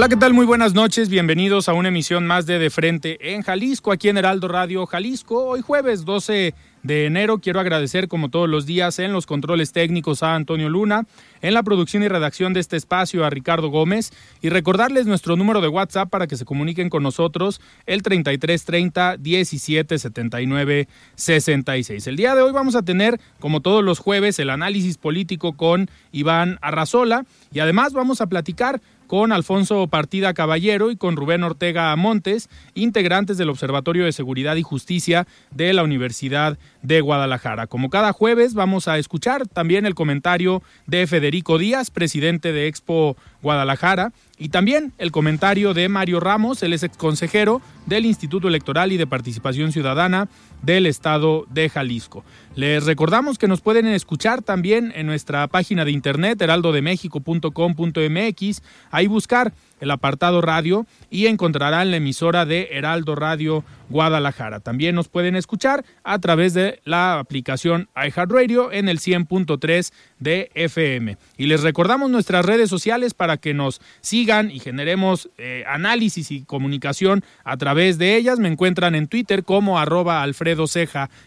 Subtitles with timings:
[0.00, 0.32] Hola, ¿qué tal?
[0.32, 1.10] Muy buenas noches.
[1.10, 5.44] Bienvenidos a una emisión más de De Frente en Jalisco, aquí en Heraldo Radio Jalisco.
[5.44, 10.22] Hoy jueves 12 de enero quiero agradecer como todos los días en los controles técnicos
[10.22, 11.06] a Antonio Luna,
[11.42, 15.60] en la producción y redacción de este espacio a Ricardo Gómez y recordarles nuestro número
[15.60, 22.06] de WhatsApp para que se comuniquen con nosotros el 3330 1779 66.
[22.06, 25.90] El día de hoy vamos a tener como todos los jueves el análisis político con
[26.10, 28.80] Iván Arrazola y además vamos a platicar
[29.10, 34.62] con Alfonso Partida Caballero y con Rubén Ortega Montes, integrantes del Observatorio de Seguridad y
[34.62, 37.66] Justicia de la Universidad de Guadalajara.
[37.66, 43.16] Como cada jueves vamos a escuchar también el comentario de Federico Díaz, presidente de Expo
[43.42, 48.96] Guadalajara, y también el comentario de Mario Ramos, el ex consejero del Instituto Electoral y
[48.96, 50.30] de Participación Ciudadana
[50.62, 52.24] del Estado de Jalisco.
[52.56, 59.52] Les recordamos que nos pueden escuchar también en nuestra página de internet heraldodemexico.com.mx, ahí buscar
[59.78, 64.60] el apartado radio y encontrarán la emisora de Heraldo Radio Guadalajara.
[64.60, 71.18] También nos pueden escuchar a través de la aplicación iHeartRadio en el 100.3 de FM.
[71.36, 76.44] Y les recordamos nuestras redes sociales para que nos sigan y generemos eh, análisis y
[76.44, 78.38] comunicación a través de ellas.
[78.38, 80.66] Me encuentran en Twitter como arroba Alfredo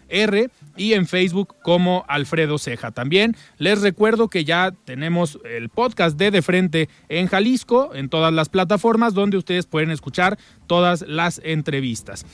[0.09, 2.91] R y en Facebook como Alfredo Ceja.
[2.91, 8.33] También les recuerdo que ya tenemos el podcast de De Frente en Jalisco en todas
[8.33, 10.37] las plataformas donde ustedes pueden escuchar
[10.67, 12.25] todas las entrevistas.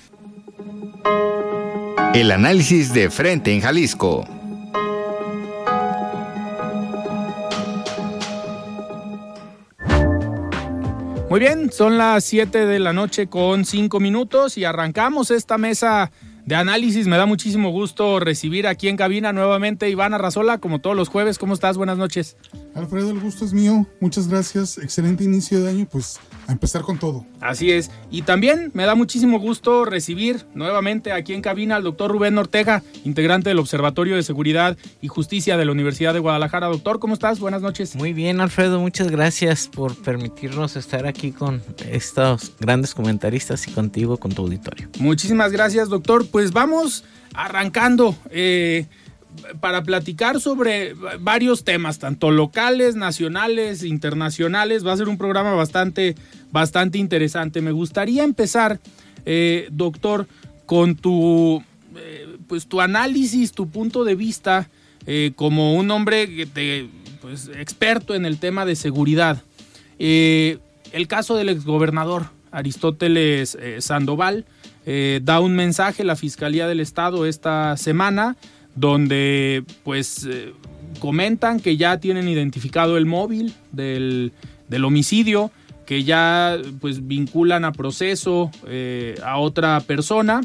[2.13, 4.25] El análisis de frente en Jalisco.
[11.29, 16.11] Muy bien, son las 7 de la noche con 5 minutos y arrancamos esta mesa
[16.49, 17.05] de análisis.
[17.05, 21.37] Me da muchísimo gusto recibir aquí en cabina nuevamente Iván Arrazola, como todos los jueves.
[21.37, 21.77] ¿Cómo estás?
[21.77, 22.37] Buenas noches.
[22.73, 23.85] Alfredo, el gusto es mío.
[23.99, 24.79] Muchas gracias.
[24.79, 25.87] Excelente inicio de año.
[25.89, 27.25] Pues a empezar con todo.
[27.41, 27.91] Así es.
[28.09, 32.81] Y también me da muchísimo gusto recibir nuevamente aquí en cabina al doctor Rubén Ortega,
[33.05, 36.65] integrante del Observatorio de Seguridad y Justicia de la Universidad de Guadalajara.
[36.65, 37.39] Doctor, ¿cómo estás?
[37.39, 37.95] Buenas noches.
[37.95, 38.79] Muy bien, Alfredo.
[38.79, 44.89] Muchas gracias por permitirnos estar aquí con estos grandes comentaristas y contigo, con tu auditorio.
[44.99, 46.25] Muchísimas gracias, doctor.
[46.31, 48.15] Pues vamos arrancando.
[48.31, 48.85] Eh,
[49.61, 54.85] para platicar sobre varios temas, tanto locales, nacionales, internacionales.
[54.85, 56.15] Va a ser un programa bastante,
[56.51, 57.61] bastante interesante.
[57.61, 58.79] Me gustaría empezar,
[59.25, 60.27] eh, doctor,
[60.65, 61.63] con tu,
[61.95, 64.69] eh, pues, tu análisis, tu punto de vista
[65.35, 66.47] como un hombre
[67.21, 69.41] pues, experto en el tema de seguridad.
[69.97, 74.45] el caso del exgobernador Aristóteles Sandoval
[75.21, 78.37] da un mensaje la Fiscalía del Estado esta semana
[78.79, 80.53] donde pues eh,
[80.99, 84.31] comentan que ya tienen identificado el móvil del,
[84.83, 85.51] homicidio,
[85.85, 90.41] que ya pues vinculan a proceso eh, a otra persona,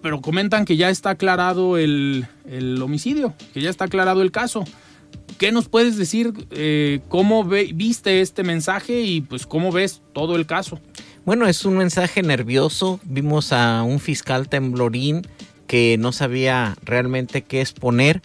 [0.00, 2.26] pero comentan que ya está aclarado el,
[2.80, 4.64] homicidio, que ya está aclarado el caso.
[5.38, 6.32] ¿Qué nos puedes decir?
[6.50, 10.78] Eh, ¿Cómo viste este mensaje y pues cómo ves todo el caso?
[11.24, 13.00] Bueno, es un mensaje nervioso.
[13.02, 15.26] Vimos a un fiscal temblorín
[15.66, 18.20] que no sabía realmente qué exponer,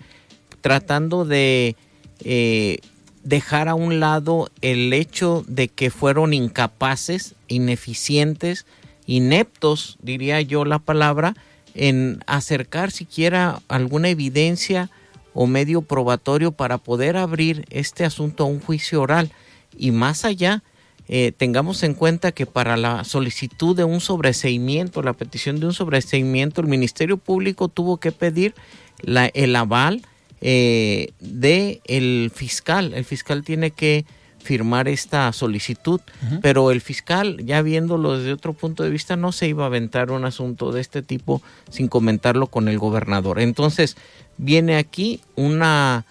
[0.59, 1.77] tratando de
[2.25, 2.79] eh,
[3.23, 8.65] dejar a un lado el hecho de que fueron incapaces, ineficientes,
[9.05, 11.35] ineptos, diría yo la palabra,
[11.75, 14.89] en acercar siquiera alguna evidencia
[15.33, 19.31] o medio probatorio para poder abrir este asunto a un juicio oral.
[19.77, 20.63] Y más allá,
[21.11, 25.73] eh, tengamos en cuenta que para la solicitud de un sobreseimiento, la petición de un
[25.73, 28.53] sobreseimiento, el Ministerio Público tuvo que pedir
[29.01, 30.03] la, el aval
[30.39, 32.93] eh, de el fiscal.
[32.93, 34.05] El fiscal tiene que
[34.37, 35.99] firmar esta solicitud,
[36.43, 40.11] pero el fiscal, ya viéndolo desde otro punto de vista, no se iba a aventar
[40.11, 41.41] un asunto de este tipo
[41.71, 43.39] sin comentarlo con el gobernador.
[43.39, 43.97] Entonces,
[44.37, 46.05] viene aquí una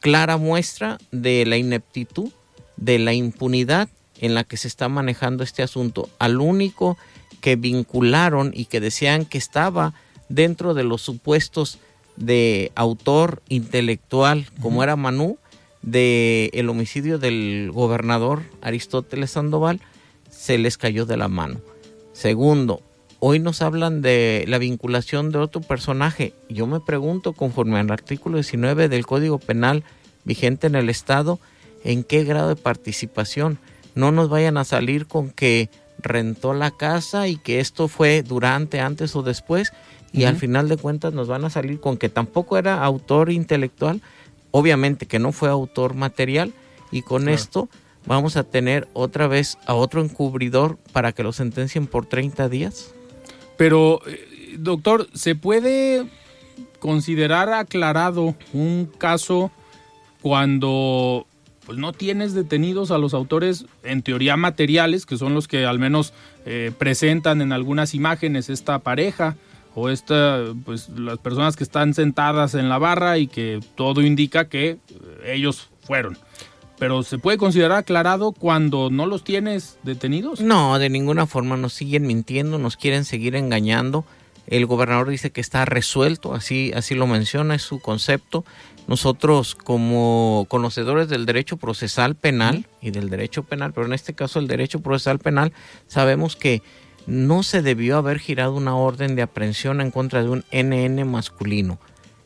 [0.00, 2.30] clara muestra de la ineptitud,
[2.76, 3.88] de la impunidad
[4.22, 6.08] en la que se está manejando este asunto.
[6.18, 6.96] Al único
[7.42, 9.92] que vincularon y que decían que estaba
[10.30, 11.78] dentro de los supuestos
[12.16, 15.38] de autor intelectual, como era Manú,
[15.82, 19.80] de el homicidio del gobernador Aristóteles Sandoval
[20.30, 21.60] se les cayó de la mano.
[22.12, 22.80] Segundo,
[23.18, 26.32] hoy nos hablan de la vinculación de otro personaje.
[26.48, 29.82] Yo me pregunto, conforme al artículo 19 del Código Penal
[30.24, 31.40] vigente en el Estado,
[31.82, 33.58] en qué grado de participación.
[33.94, 35.68] No nos vayan a salir con que
[35.98, 39.72] rentó la casa y que esto fue durante, antes o después,
[40.12, 44.02] y al final de cuentas nos van a salir con que tampoco era autor intelectual,
[44.50, 46.52] obviamente que no fue autor material
[46.90, 47.68] y con esto
[48.06, 52.92] vamos a tener otra vez a otro encubridor para que lo sentencien por 30 días.
[53.56, 56.06] Pero, eh, doctor, ¿se puede
[56.78, 59.50] considerar aclarado un caso
[60.20, 61.26] cuando
[61.66, 65.78] pues no tienes detenidos a los autores en teoría materiales, que son los que al
[65.78, 66.12] menos
[66.46, 69.36] eh, presentan en algunas imágenes esta pareja?
[69.74, 74.48] o esta, pues las personas que están sentadas en la barra y que todo indica
[74.48, 74.78] que eh,
[75.24, 76.18] ellos fueron.
[76.78, 80.40] Pero ¿se puede considerar aclarado cuando no los tienes detenidos?
[80.40, 84.04] No, de ninguna forma nos siguen mintiendo, nos quieren seguir engañando.
[84.48, 88.44] El gobernador dice que está resuelto, así, así lo menciona, es su concepto.
[88.86, 94.38] Nosotros como conocedores del derecho procesal penal y del derecho penal, pero en este caso
[94.38, 95.52] el derecho procesal penal,
[95.86, 96.62] sabemos que
[97.06, 101.78] no se debió haber girado una orden de aprehensión en contra de un NN masculino.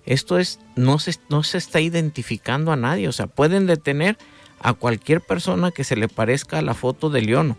[0.05, 4.17] Esto es, no se, no se está identificando a nadie, o sea, pueden detener
[4.61, 7.57] a cualquier persona que se le parezca a la foto de Leono.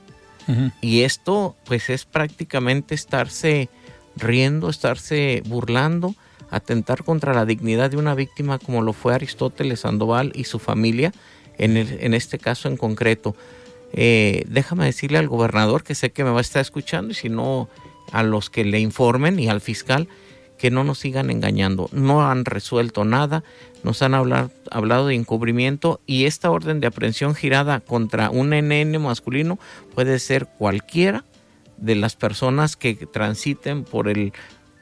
[0.80, 3.70] Y esto, pues, es prácticamente estarse
[4.16, 6.16] riendo, estarse burlando,
[6.50, 11.12] atentar contra la dignidad de una víctima como lo fue Aristóteles Sandoval y su familia,
[11.58, 13.36] en, en este caso en concreto.
[13.94, 17.30] Eh, déjame decirle al gobernador que sé que me va a estar escuchando y si
[17.30, 17.70] no
[18.12, 20.08] a los que le informen y al fiscal
[20.58, 21.90] que no nos sigan engañando.
[21.92, 23.44] No han resuelto nada,
[23.84, 29.60] nos han hablado de encubrimiento y esta orden de aprehensión girada contra un NN masculino
[29.94, 31.26] puede ser cualquiera
[31.78, 34.34] de las personas que transiten por el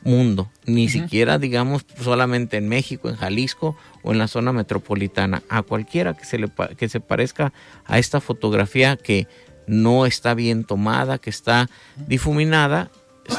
[0.05, 5.63] mundo, ni siquiera digamos solamente en México, en Jalisco o en la zona metropolitana, a
[5.63, 7.51] cualquiera que se, le, que se parezca
[7.85, 9.27] a esta fotografía que
[9.67, 11.69] no está bien tomada, que está
[12.07, 12.91] difuminada,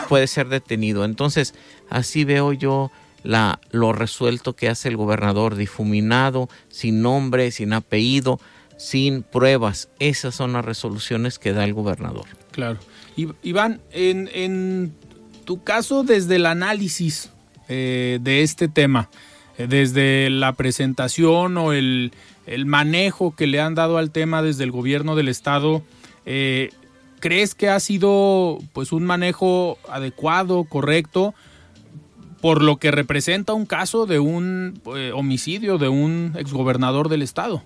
[0.09, 1.05] puede ser detenido.
[1.05, 1.55] Entonces,
[1.89, 2.91] así veo yo
[3.23, 8.41] la, lo resuelto que hace el gobernador, difuminado, sin nombre, sin apellido,
[8.77, 9.89] sin pruebas.
[10.01, 12.27] Esas son las resoluciones que da el gobernador.
[12.51, 12.79] Claro.
[13.43, 14.95] Iván, en, en
[15.47, 17.31] tu caso desde el análisis
[17.69, 19.09] eh, de este tema,
[19.57, 22.13] eh, desde la presentación o el,
[22.67, 25.83] manejo que le han dado al tema desde el gobierno del estado,
[26.27, 26.71] eh,
[27.21, 31.35] ¿crees que ha sido pues un manejo adecuado, correcto?
[32.43, 34.81] por lo que representa un caso de un
[35.15, 37.63] homicidio de un exgobernador del estado.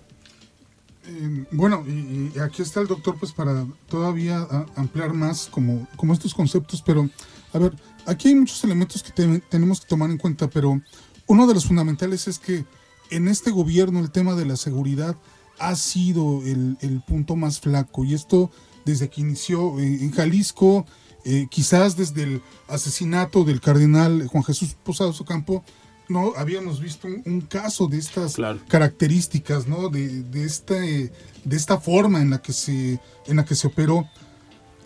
[1.50, 4.46] bueno, y, aquí está el doctor pues para todavía
[4.76, 7.10] ampliar más como, como estos conceptos, pero
[7.52, 7.74] a ver,
[8.06, 10.80] aquí hay muchos elementos que tenemos que tomar en cuenta, pero
[11.26, 12.64] uno de los fundamentales es que
[13.10, 15.16] en este gobierno el tema de la seguridad
[15.58, 18.50] ha sido el, punto más flaco y esto
[18.84, 20.86] desde que inició en Jalisco,
[21.24, 25.62] eh, quizás desde el asesinato del cardenal Juan Jesús Posados Ocampo,
[26.08, 28.36] no habíamos visto un, caso de estas
[28.68, 29.90] características, ¿no?
[29.90, 31.12] De, de, este,
[31.44, 34.08] de esta forma en la que se, en la que se operó,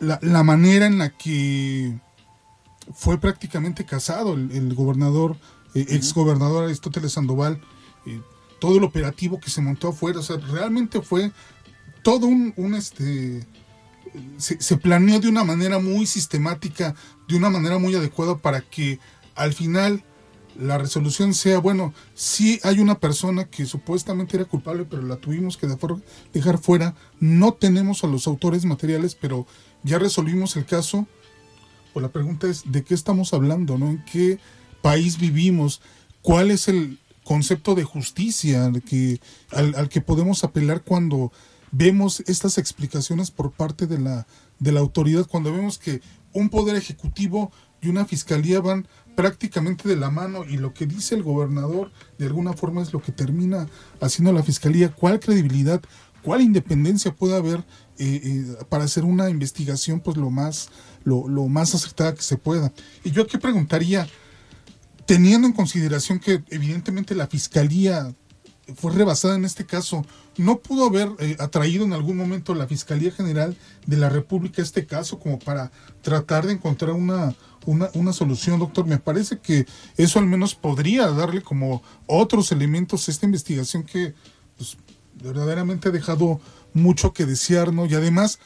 [0.01, 1.99] la, la manera en la que
[2.93, 5.37] fue prácticamente casado el, gobernador,
[5.75, 7.61] eh, ex gobernador Aristóteles Sandoval,
[8.07, 8.21] eh,
[8.59, 11.33] todo el operativo que se montó afuera, o sea, realmente fue
[12.03, 13.47] todo un, este,
[14.37, 16.95] se, planeó de una manera muy sistemática,
[17.29, 19.01] de una manera muy adecuada para que
[19.35, 20.05] al final
[20.59, 25.57] la resolución sea, bueno, si hay una persona que supuestamente era culpable, pero la tuvimos
[25.57, 25.67] que
[26.33, 29.47] dejar fuera, no tenemos a los autores materiales, pero
[29.83, 31.09] ya resolvimos el caso,
[31.95, 33.79] pues la pregunta es, ¿de qué estamos hablando?
[33.79, 33.89] ¿no?
[33.89, 34.41] ¿En qué
[34.83, 35.81] país vivimos?
[36.23, 39.21] ¿Cuál es el concepto de justicia al que,
[39.53, 41.33] al, que podemos apelar cuando
[41.71, 44.27] vemos estas explicaciones por parte de la,
[44.59, 49.97] de la autoridad, cuando vemos que un poder ejecutivo y una fiscalía van prácticamente de
[49.97, 53.69] la mano y lo que dice el gobernador de alguna forma es lo que termina
[54.01, 54.93] haciendo la fiscalía.
[54.93, 55.81] ¿Cuál credibilidad,
[56.25, 57.59] cuál independencia puede haber
[57.99, 60.71] eh, eh, para hacer una investigación pues lo más,
[61.05, 62.73] lo, más acertada que se pueda?
[63.05, 64.09] Y yo aquí preguntaría,
[65.07, 68.15] teniendo en consideración que evidentemente la fiscalía
[68.77, 70.07] fue rebasada en este caso,
[70.39, 73.55] ¿no pudo haber eh, atraído en algún momento la Fiscalía General
[73.87, 77.35] de la República este caso como para tratar de encontrar una,
[77.67, 78.87] una, una, solución, doctor?
[78.87, 79.67] Me parece que
[79.99, 84.15] eso al menos podría darle como otros elementos a esta investigación que
[84.57, 84.79] pues,
[85.23, 86.41] verdaderamente ha dejado
[86.73, 87.87] mucho que desear, ¿no?
[87.87, 88.39] Y además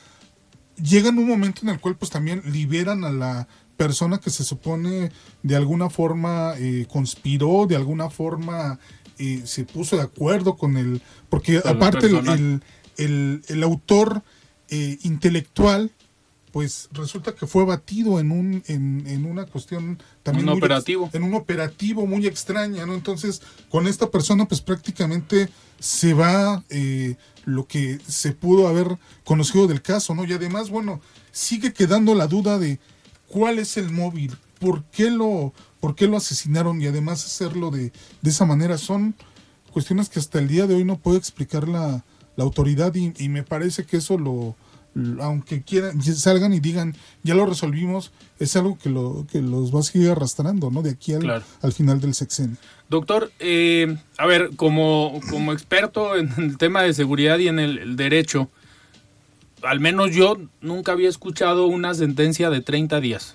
[0.76, 4.44] llega en un momento en el cual pues también liberan a la persona que se
[4.44, 5.10] supone
[5.42, 8.78] de alguna forma eh, conspiró, de alguna forma
[9.18, 11.00] eh, se puso de acuerdo con el...
[11.28, 12.62] Porque aparte el,
[12.96, 14.22] el, el, autor
[14.68, 15.92] eh, intelectual,
[16.58, 21.08] pues resulta que fue batido en un en, en una cuestión también un operativo.
[21.12, 27.14] en un operativo muy extraña no entonces con esta persona pues prácticamente se va eh,
[27.44, 31.00] lo que se pudo haber conocido del caso no y además bueno
[31.30, 32.80] sigue quedando la duda de
[33.28, 37.92] cuál es el móvil por qué lo por qué lo asesinaron y además hacerlo de,
[38.22, 38.78] de esa manera.
[38.78, 39.14] Son
[39.72, 42.04] cuestiones que hasta el día de hoy no puede explicar la,
[42.36, 44.56] la autoridad y, y me parece que eso lo
[45.20, 49.80] aunque quieran, salgan y digan, ya lo resolvimos, es algo que, lo, que los va
[49.80, 50.82] a seguir arrastrando, ¿no?
[50.82, 51.44] De aquí al, claro.
[51.62, 52.56] al final del sexenio.
[52.88, 57.78] Doctor, eh, a ver, como, como experto en el tema de seguridad y en el,
[57.78, 58.48] el, derecho,
[59.62, 63.34] al menos yo nunca había escuchado una sentencia de 30 días.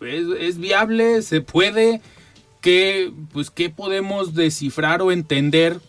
[0.00, 1.22] ¿Es, es viable?
[1.22, 2.00] ¿Se puede?
[2.60, 5.80] ¿Qué, pues, ¿Qué podemos descifrar o entender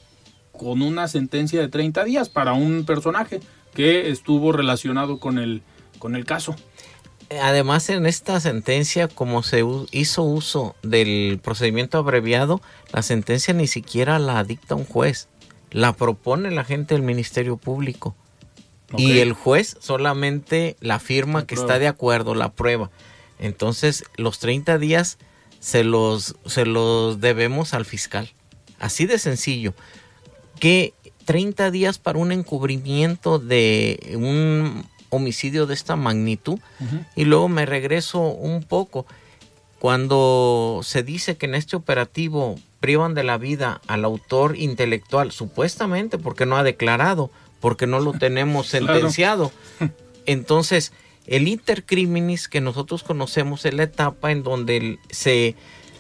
[0.52, 3.40] con una sentencia de 30 días para un personaje?
[3.74, 5.62] Que estuvo relacionado con el,
[6.00, 6.56] con el caso.
[7.42, 12.62] Además, en esta sentencia, como se hizo uso del procedimiento abreviado,
[12.92, 15.30] la sentencia ni siquiera la dicta un juez,
[15.72, 18.16] la propone la gente del Ministerio Público.
[18.92, 19.06] Okay.
[19.06, 21.74] Y el juez solamente la firma la que prueba.
[21.74, 22.92] está de acuerdo, la prueba.
[23.40, 25.18] Entonces, los 30 días
[25.60, 28.32] se los, se los debemos al fiscal.
[28.80, 29.74] Así de sencillo.
[30.60, 30.94] Que
[31.26, 36.60] 30 días para un encubrimiento de un homicidio de esta magnitud.
[36.80, 37.06] Uh -huh.
[37.16, 39.06] Y luego me regreso un poco.
[39.80, 46.18] Cuando se dice que en este operativo privan de la vida al autor intelectual, supuestamente
[46.18, 49.52] porque no ha declarado, porque no lo tenemos sentenciado.
[49.78, 49.94] Claro.
[50.26, 50.94] Entonces,
[51.28, 55.56] el intercriminis que nosotros conocemos es la etapa en donde se,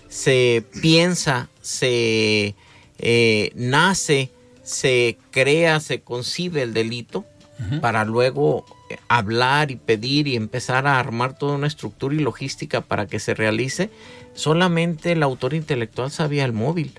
[0.09, 2.55] se piensa, se
[2.99, 4.31] eh, nace,
[4.63, 7.25] se crea, se concibe el delito
[7.59, 7.79] uh -huh.
[7.81, 8.65] para luego
[9.07, 13.33] hablar y pedir y empezar a armar toda una estructura y logística para que se
[13.33, 13.89] realice,
[14.33, 16.93] solamente el autor intelectual sabía el móvil.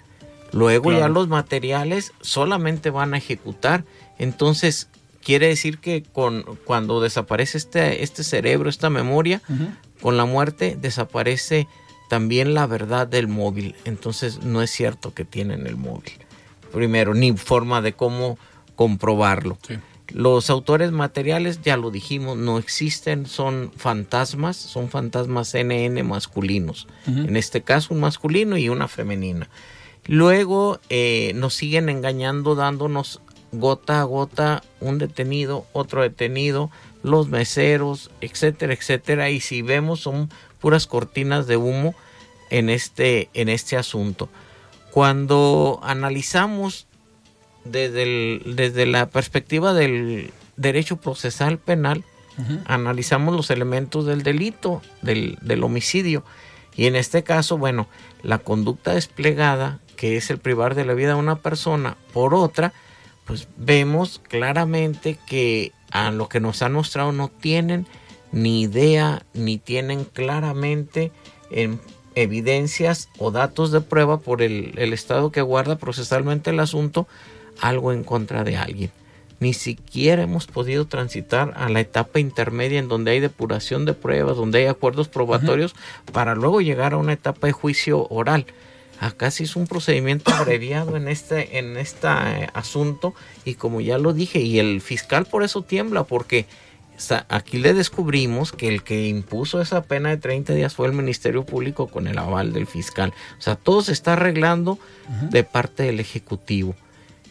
[0.52, 1.00] Luego claro.
[1.00, 3.84] ya los materiales solamente van a ejecutar.
[4.18, 4.88] Entonces,
[5.22, 9.76] quiere decir que con, cuando desaparece este, este cerebro, esta memoria, uh -huh.
[10.00, 11.66] con la muerte desaparece
[12.08, 13.74] también la verdad del móvil.
[13.84, 16.24] Entonces, no es cierto que tienen el móvil
[16.74, 18.36] primero, ni forma de cómo
[18.74, 19.56] comprobarlo.
[19.66, 19.76] Sí.
[20.08, 26.86] Los autores materiales, ya lo dijimos, no existen, son fantasmas, son fantasmas NN masculinos.
[27.06, 27.28] Uh -huh.
[27.28, 29.48] En este caso, un masculino y una femenina.
[30.06, 36.70] Luego eh, nos siguen engañando, dándonos gota a gota un detenido, otro detenido,
[37.02, 39.30] los meseros, etcétera, etcétera.
[39.30, 40.28] Y si vemos, son
[40.60, 41.94] puras cortinas de humo
[42.50, 44.28] en este, en este asunto.
[44.94, 46.86] Cuando analizamos
[47.64, 52.04] desde, el, desde la perspectiva del derecho procesal penal,
[52.38, 52.62] uh -huh.
[52.66, 56.22] analizamos los elementos del delito, del, del, homicidio.
[56.76, 57.88] Y en este caso, bueno,
[58.22, 62.72] la conducta desplegada, que es el privar de la vida de una persona por otra,
[63.24, 67.88] pues vemos claramente que a lo que nos han mostrado no tienen
[68.30, 71.10] ni idea, ni tienen claramente
[71.50, 71.80] en
[72.14, 77.06] evidencias o datos de prueba por el, el, estado que guarda procesalmente el asunto
[77.60, 78.90] algo en contra de alguien.
[79.40, 84.36] Ni siquiera hemos podido transitar a la etapa intermedia en donde hay depuración de pruebas,
[84.36, 85.74] donde hay acuerdos probatorios,
[86.12, 88.46] para luego llegar a una etapa de juicio oral.
[89.00, 94.12] Acá sí es un procedimiento abreviado en este, en este asunto y como ya lo
[94.12, 96.46] dije, y el fiscal por eso tiembla, porque
[97.28, 101.44] aquí le descubrimos que el que impuso esa pena de 30 días fue el Ministerio
[101.44, 103.12] Público con el aval del fiscal.
[103.38, 105.28] O sea, todo se está arreglando uh -huh.
[105.30, 106.74] de parte del Ejecutivo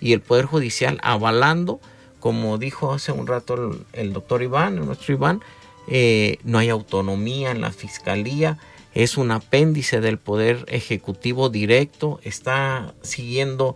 [0.02, 1.80] y el Poder Judicial avalando,
[2.20, 5.42] como dijo hace un rato el, el doctor Iván, nuestro Iván,
[5.88, 8.58] eh, no hay autonomía en la Fiscalía,
[8.94, 13.76] es un apéndice del poder ejecutivo directo, está siguiendo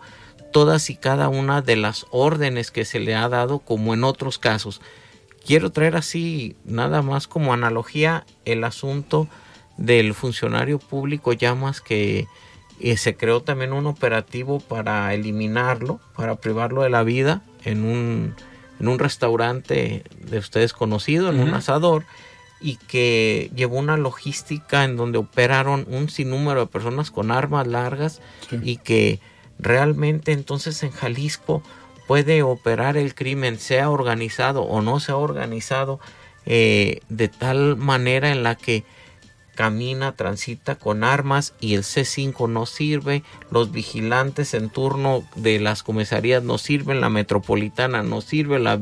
[0.52, 4.38] todas y cada una de las órdenes que se le ha dado como en otros
[4.38, 4.82] casos.
[5.48, 9.30] Quiero traer así nada más como analogía el asunto
[9.78, 12.28] del funcionario público Llamas que
[12.82, 18.36] eh, se creó también un operativo para eliminarlo, para privarlo de la vida en un,
[18.82, 22.04] en un restaurante de ustedes conocido, en un asador
[22.60, 28.20] y que llevó una logística en donde operaron un sinnúmero de personas con armas largas
[28.64, 29.22] y que
[29.60, 31.64] realmente entonces en Jalisco
[32.08, 36.00] puede operar el crimen, sea organizado o no sea organizado,
[36.46, 38.86] eh, de tal manera en la que
[39.58, 45.82] camina, transita con armas y el C5 no sirve, los vigilantes en turno de las
[45.82, 48.80] comisarías no sirven, la metropolitana no sirve, la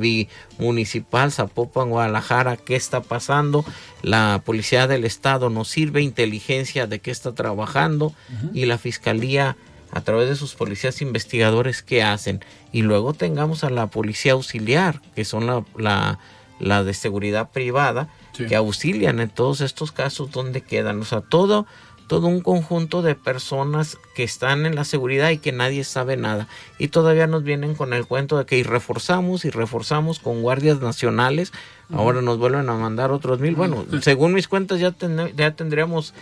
[0.59, 3.63] municipal Zapopan, Guadalajara, ¿qué está pasando?
[4.01, 8.13] La policía del estado no sirve, inteligencia de qué está trabajando
[8.53, 9.55] y la fiscalía
[9.95, 15.01] a través de sus policías investigadores qué hacen y luego tengamos a la policía auxiliar
[15.15, 16.19] que son la, la,
[16.59, 20.99] la de seguridad privada que auxilian en todos estos casos donde quedan.
[20.99, 21.65] O sea, todo,
[22.07, 26.49] todo un conjunto de personas que están en la seguridad y que nadie sabe nada.
[26.77, 30.81] Y todavía nos vienen con el cuento de que y reforzamos y reforzamos con guardias
[30.81, 31.53] nacionales.
[31.93, 33.55] Ahora nos vuelven a mandar otros mil.
[33.55, 34.93] Bueno, según mis cuentas ya,
[35.35, 36.13] ya tendríamos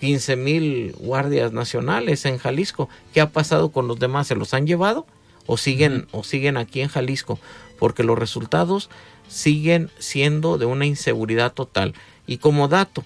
[0.00, 2.88] 15 mil guardias nacionales en Jalisco.
[3.12, 4.26] ¿Qué ha pasado con los demás?
[4.26, 5.06] ¿Se los han llevado?
[5.46, 7.38] ¿O siguen, o siguen aquí en Jalisco?
[7.78, 8.90] Porque los resultados
[9.28, 11.94] siguen siendo de una inseguridad total.
[12.26, 13.04] Y como dato,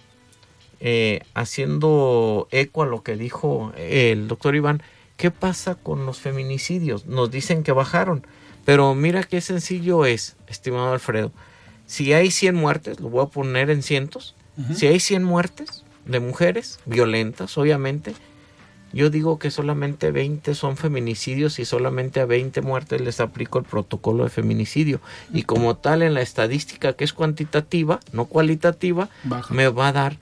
[0.80, 4.82] eh, haciendo eco a lo que dijo el doctor Iván,
[5.16, 7.06] ¿qué pasa con los feminicidios?
[7.06, 8.26] Nos dicen que bajaron,
[8.64, 11.32] pero mira qué sencillo es, estimado Alfredo.
[11.86, 14.34] Si hay 100 muertes, lo voy a poner en cientos,
[14.74, 18.14] si hay 100 muertes de mujeres violentas, obviamente,
[18.92, 23.64] yo digo que solamente 20 son feminicidios y solamente a 20 muertes les aplico el
[23.64, 25.00] protocolo de feminicidio.
[25.32, 29.10] Y como tal, en la estadística que es cuantitativa, no cualitativa,
[29.50, 30.18] me va a dar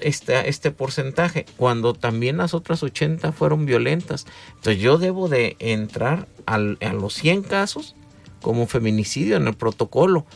[0.00, 4.26] este, este porcentaje, cuando también las otras 80 fueron violentas.
[4.56, 7.94] Entonces yo debo de entrar al, a los 100 casos
[8.40, 10.26] como feminicidio en el protocolo.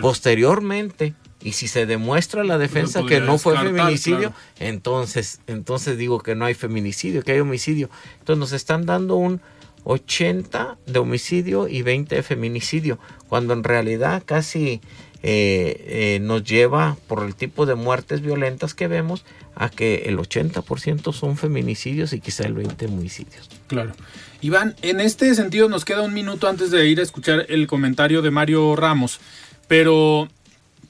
[0.00, 6.34] Posteriormente, y si se demuestra la defensa que no fue feminicidio, entonces, entonces digo que
[6.34, 7.90] no hay feminicidio, que hay homicidio.
[8.18, 9.40] Entonces nos están dando un
[9.84, 14.80] 80 de homicidio y 20 de feminicidio, cuando en realidad casi
[15.22, 20.18] eh, eh, nos lleva por el tipo de muertes violentas que vemos a que el
[20.18, 23.48] 80% son feminicidios y quizá el 20 homicidios.
[23.66, 23.92] Claro.
[24.40, 28.22] Iván, en este sentido nos queda un minuto antes de ir a escuchar el comentario
[28.22, 29.20] de Mario Ramos,
[29.68, 30.28] pero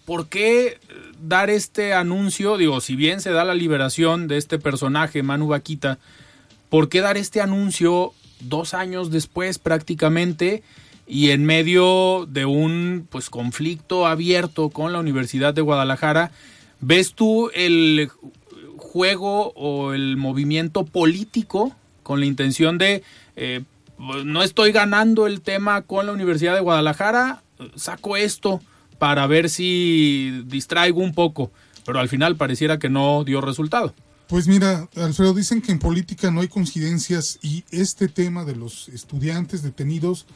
[0.06, 0.78] ¿por qué
[1.20, 2.56] dar este anuncio?
[2.56, 5.98] Digo, si bien se da la liberación de este personaje, Manu Vaquita,
[6.70, 10.62] ¿por qué dar este anuncio dos años después prácticamente
[11.06, 16.30] y en medio de un pues conflicto abierto con la Universidad de Guadalajara?
[16.80, 18.08] ¿Ves tú el
[18.76, 23.02] juego o el movimiento político con la intención de
[23.34, 23.62] eh,
[23.98, 27.42] no estoy ganando el tema con la Universidad de Guadalajara,
[27.74, 28.60] saco esto?
[28.98, 31.50] Para ver si distraigo un poco,
[31.84, 33.94] pero al final pareciera que no dio resultado.
[34.28, 38.88] Pues mira, Alfredo, dicen que en política no hay coincidencias y este tema de los
[38.88, 40.26] estudiantes detenidos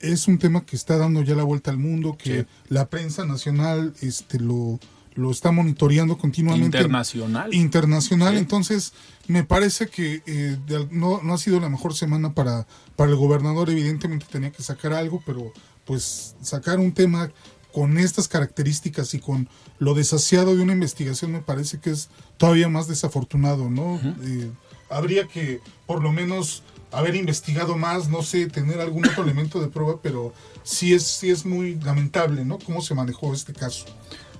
[0.00, 3.94] es un tema que está dando ya la vuelta al mundo, que la prensa nacional
[4.00, 4.78] este, lo,
[5.14, 6.78] lo está monitoreando continuamente.
[6.78, 7.54] Internacional.
[7.54, 8.92] Internacional, entonces
[9.26, 10.56] me parece que eh,
[10.90, 14.92] no, no ha sido la mejor semana para, para el gobernador, evidentemente tenía que sacar
[14.92, 15.52] algo, pero
[15.84, 17.30] pues sacar un tema
[17.72, 22.68] con estas características y con lo desasiado de una investigación me parece que es todavía
[22.68, 24.00] más desafortunado, ¿no?
[24.22, 24.50] Eh,
[24.90, 29.68] habría que por lo menos haber investigado más, no sé, tener algún otro elemento de
[29.68, 32.58] prueba, pero sí es, sí es muy lamentable, ¿no?
[32.58, 33.86] Cómo se manejó este caso.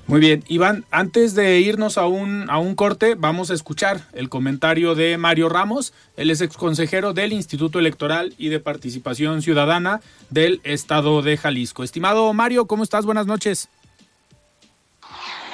[0.09, 4.29] Muy bien, Iván, antes de irnos a un, a un corte, vamos a escuchar el
[4.29, 10.61] comentario de Mario Ramos, él es exconsejero del Instituto Electoral y de Participación Ciudadana del
[10.65, 11.85] Estado de Jalisco.
[11.85, 13.07] Estimado Mario, ¿cómo estás?
[13.07, 13.69] Buenas noches.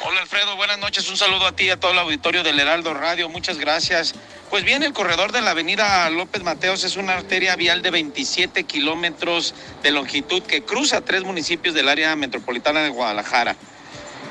[0.03, 2.95] Hola Alfredo, buenas noches, un saludo a ti y a todo el auditorio del Heraldo
[2.95, 4.15] Radio, muchas gracias.
[4.49, 8.65] Pues bien, el corredor de la avenida López Mateos es una arteria vial de 27
[8.65, 13.57] kilómetros de longitud que cruza tres municipios del área metropolitana de Guadalajara.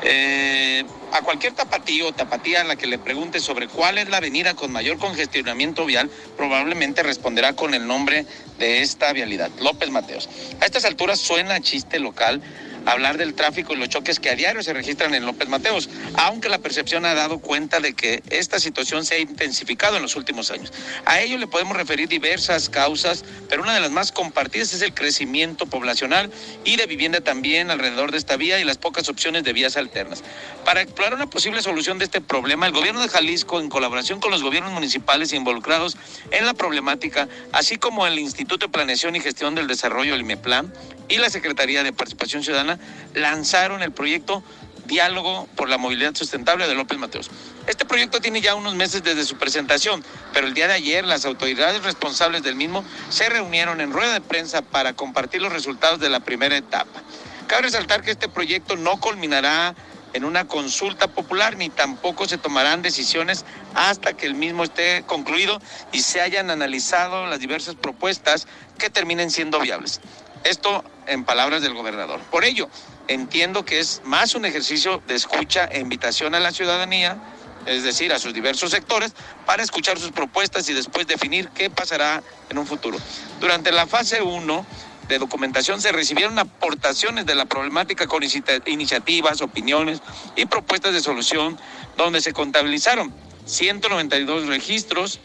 [0.04, 4.18] Eh, a cualquier tapatío o tapatía a la que le pregunte sobre cuál es la
[4.18, 8.26] avenida con mayor congestionamiento vial, probablemente responderá con el nombre
[8.60, 10.30] de esta vialidad, López Mateos.
[10.62, 12.42] A estas alturas suena chiste local
[12.88, 16.48] hablar del tráfico y los choques que a diario se registran en López Mateos, aunque
[16.50, 20.52] la percepción ha dado cuenta de que esta situación se ha intensificado en los últimos
[20.52, 20.72] años.
[21.06, 24.94] A ello le podemos referir diversas causas, pero una de las más compartidas es el
[24.94, 26.32] crecimiento poblacional
[26.64, 30.24] y de vivienda también alrededor de esta vía y las pocas opciones de vías alternas.
[30.64, 34.32] Para explorar una posible solución de este problema, el gobierno de Jalisco, en colaboración con
[34.32, 35.98] los gobiernos municipales involucrados
[36.32, 40.72] en la problemática, así como el Instituto de Planeación y Gestión del Desarrollo, el IMEPLAN,
[41.10, 42.77] y la Secretaría de Participación Ciudadana,
[43.14, 44.44] lanzaron el proyecto
[44.86, 47.30] Diálogo por la Movilidad Sustentable de López Mateos.
[47.68, 51.26] Este proyecto tiene ya unos meses desde su presentación, pero el día de ayer las
[51.26, 56.10] autoridades responsables del mismo se reunieron en rueda de prensa para compartir los resultados de
[56.10, 57.02] la primera etapa.
[57.48, 59.76] Cabe resaltar que este proyecto no culminará
[60.14, 65.60] en una consulta popular ni tampoco se tomarán decisiones hasta que el mismo esté concluido
[65.92, 70.00] y se hayan analizado las diversas propuestas que terminen siendo viables.
[70.48, 72.22] Esto en palabras del gobernador.
[72.32, 72.70] Por ello,
[73.10, 77.18] entiendo que es más un ejercicio de escucha e invitación a la ciudadanía,
[77.66, 79.12] es decir, a sus diversos sectores,
[79.46, 82.98] para escuchar sus propuestas y después definir qué pasará en un futuro.
[83.42, 84.66] Durante la fase 1
[85.10, 90.00] de documentación se recibieron aportaciones de la problemática con iniciativas, opiniones
[90.38, 91.60] y propuestas de solución,
[91.98, 93.14] donde se contabilizaron
[93.46, 95.20] 192 registros,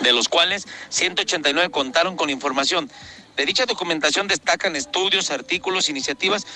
[0.00, 2.90] de los cuales 189 contaron con información
[3.36, 6.46] de dicha documentación destacan estudios, artículos, iniciativas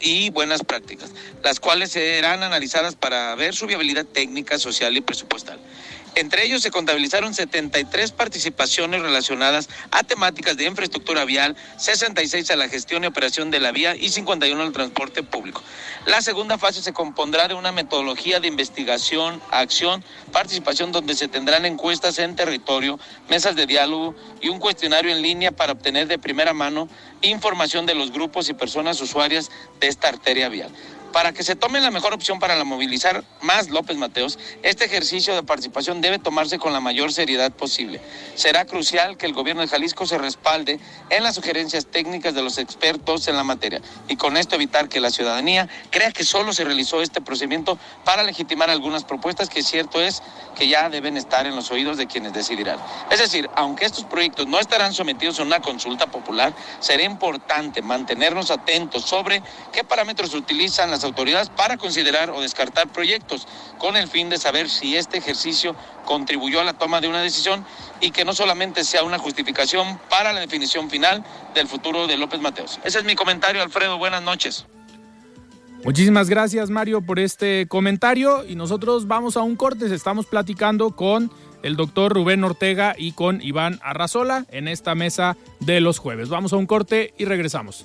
[0.00, 1.10] y, buenas prácticas,
[1.42, 5.58] las cuales serán analizadas para ver su viabilidad técnica, social y presupuestal.
[6.16, 12.68] Entre ellos se contabilizaron 73 participaciones relacionadas a temáticas de infraestructura vial, 66 a la
[12.68, 15.60] gestión y operación de la vía y 51 al transporte público.
[16.06, 21.66] La segunda fase se compondrá de una metodología de investigación, acción, participación donde se tendrán
[21.66, 26.52] encuestas en territorio, mesas de diálogo y un cuestionario en línea para obtener de primera
[26.52, 26.88] mano
[27.22, 29.50] información de los grupos y personas usuarias
[29.80, 30.70] de esta arteria vial.
[31.14, 35.32] Para que se tome la mejor opción para la movilizar más López Mateos, este ejercicio
[35.32, 38.00] de participación debe tomarse con la mayor seriedad posible.
[38.34, 42.58] Será crucial que el gobierno de Jalisco se respalde en las sugerencias técnicas de los
[42.58, 46.64] expertos en la materia y con esto evitar que la ciudadanía crea que solo se
[46.64, 50.20] realizó este procedimiento para legitimar algunas propuestas que cierto es
[50.56, 52.80] que ya deben estar en los oídos de quienes decidirán.
[53.12, 58.50] Es decir, aunque estos proyectos no estarán sometidos a una consulta popular, será importante mantenernos
[58.50, 63.46] atentos sobre qué parámetros utilizan las autoridades para considerar o descartar proyectos,
[63.78, 67.64] con el fin de saber si este ejercicio contribuyó a la toma de una decisión
[68.00, 72.40] y que no solamente sea una justificación para la definición final del futuro de López
[72.40, 72.80] Mateos.
[72.84, 73.98] Ese es mi comentario, Alfredo.
[73.98, 74.66] Buenas noches.
[75.84, 78.44] Muchísimas gracias, Mario, por este comentario.
[78.48, 79.94] Y nosotros vamos a un corte.
[79.94, 81.30] Estamos platicando con
[81.62, 86.30] el doctor Rubén Ortega y con Iván Arrazola en esta mesa de los jueves.
[86.30, 87.84] Vamos a un corte y regresamos.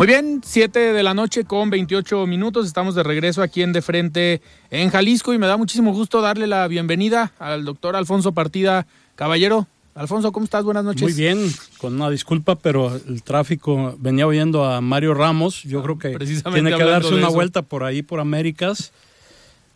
[0.00, 2.66] Muy bien, 7 de la noche con 28 minutos.
[2.66, 6.46] Estamos de regreso aquí en De Frente en Jalisco y me da muchísimo gusto darle
[6.46, 9.66] la bienvenida al doctor Alfonso Partida Caballero.
[9.94, 10.64] Alfonso, ¿cómo estás?
[10.64, 11.02] Buenas noches.
[11.02, 15.64] Muy bien, con una disculpa, pero el tráfico venía oyendo a Mario Ramos.
[15.64, 16.16] Yo creo que
[16.50, 18.92] tiene que darse una vuelta por ahí, por Américas.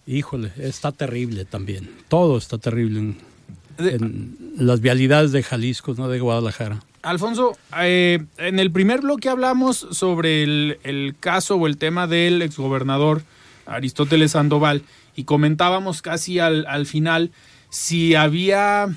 [0.06, 1.90] Híjole, está terrible también.
[2.08, 3.18] Todo está terrible en,
[3.76, 6.80] en las vialidades de Jalisco, no de Guadalajara.
[7.04, 13.22] Alfonso, eh, en el primer bloque hablamos sobre el, caso o el tema del exgobernador
[13.66, 14.82] Aristóteles Sandoval
[15.14, 17.30] y comentábamos casi al, al final
[17.68, 18.88] si había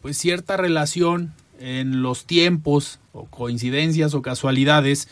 [0.00, 5.08] pues cierta relación en los tiempos o coincidencias o casualidades,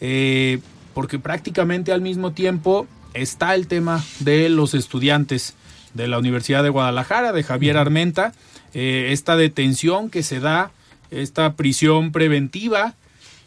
[0.00, 0.60] eh,
[0.94, 5.54] porque prácticamente al mismo tiempo está el tema de los estudiantes
[5.92, 8.32] de la Universidad de Guadalajara, de Javier Armenta,
[8.72, 10.70] eh, esta detención que se da
[11.10, 12.94] esta prisión preventiva,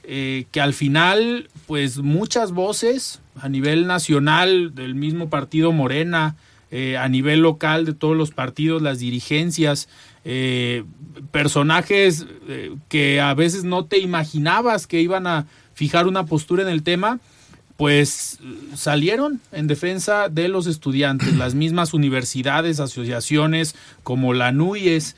[0.05, 6.35] eh, que al final, pues muchas voces a nivel nacional del mismo partido Morena,
[6.71, 9.87] eh, a nivel local de todos los partidos, las dirigencias,
[10.25, 10.83] eh,
[11.31, 12.25] personajes
[12.89, 17.19] que a veces no te imaginabas que iban a fijar una postura en el tema,
[17.77, 18.39] pues
[18.75, 25.15] salieron en defensa de los estudiantes, las mismas universidades, asociaciones como la NUYES.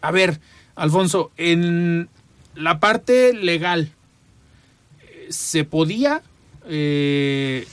[0.00, 0.40] a ver,
[0.78, 2.08] Alfonso, en
[2.54, 3.92] la parte legal,
[5.28, 6.22] ¿se podía
[6.66, 7.66] eh,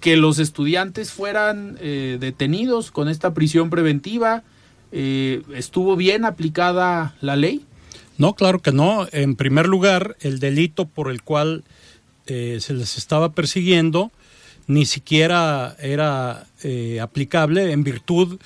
[0.00, 4.42] que los estudiantes fueran eh, detenidos con esta prisión preventiva.
[4.92, 7.64] Eh, ¿Estuvo bien aplicada la ley?
[8.16, 9.06] No, claro que no.
[9.12, 11.64] En primer lugar, el delito por el cual
[12.26, 14.10] eh, se les estaba persiguiendo
[14.66, 16.46] ni siquiera era
[17.02, 18.38] aplicable en virtud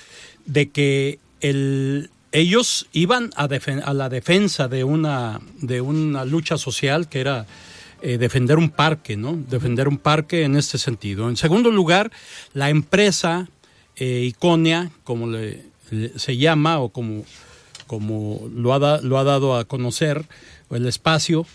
[0.47, 7.09] de que el, ellos iban a, a, la defensa de una, de una lucha social
[7.09, 7.47] que era
[8.03, 9.37] eh, defender un parque, ¿no?
[9.49, 11.29] Defender un parque en este sentido.
[11.29, 12.11] En segundo lugar,
[12.53, 13.49] la empresa
[13.95, 15.29] eh, Iconia, como
[16.17, 17.25] se llama o como,
[17.87, 20.27] como lo, ha lo ha dado a conocer,
[20.71, 21.47] el espacio,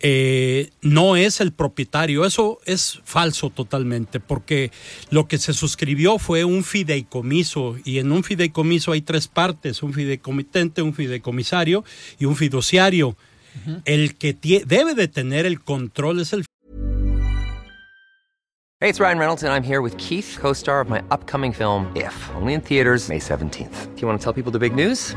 [0.00, 2.24] eh, no es el propietario.
[2.24, 4.70] Eso es falso totalmente, porque
[5.10, 9.92] lo que se suscribió fue un fideicomiso y en un fideicomiso hay tres partes, un
[9.92, 11.84] fideicomitente, un fideicomisario
[12.18, 13.16] y un fiduciario.
[13.84, 16.44] El que debe de tener el control es el
[18.80, 22.14] Hey, it's Ryan Reynolds and I'm here with Keith, co-star of my upcoming film If,
[22.34, 23.94] only in theaters May 17th.
[23.94, 25.16] Do you want to tell people the big news?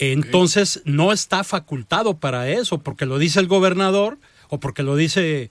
[0.00, 5.50] Entonces no está facultado para eso, porque lo dice el gobernador o porque lo dice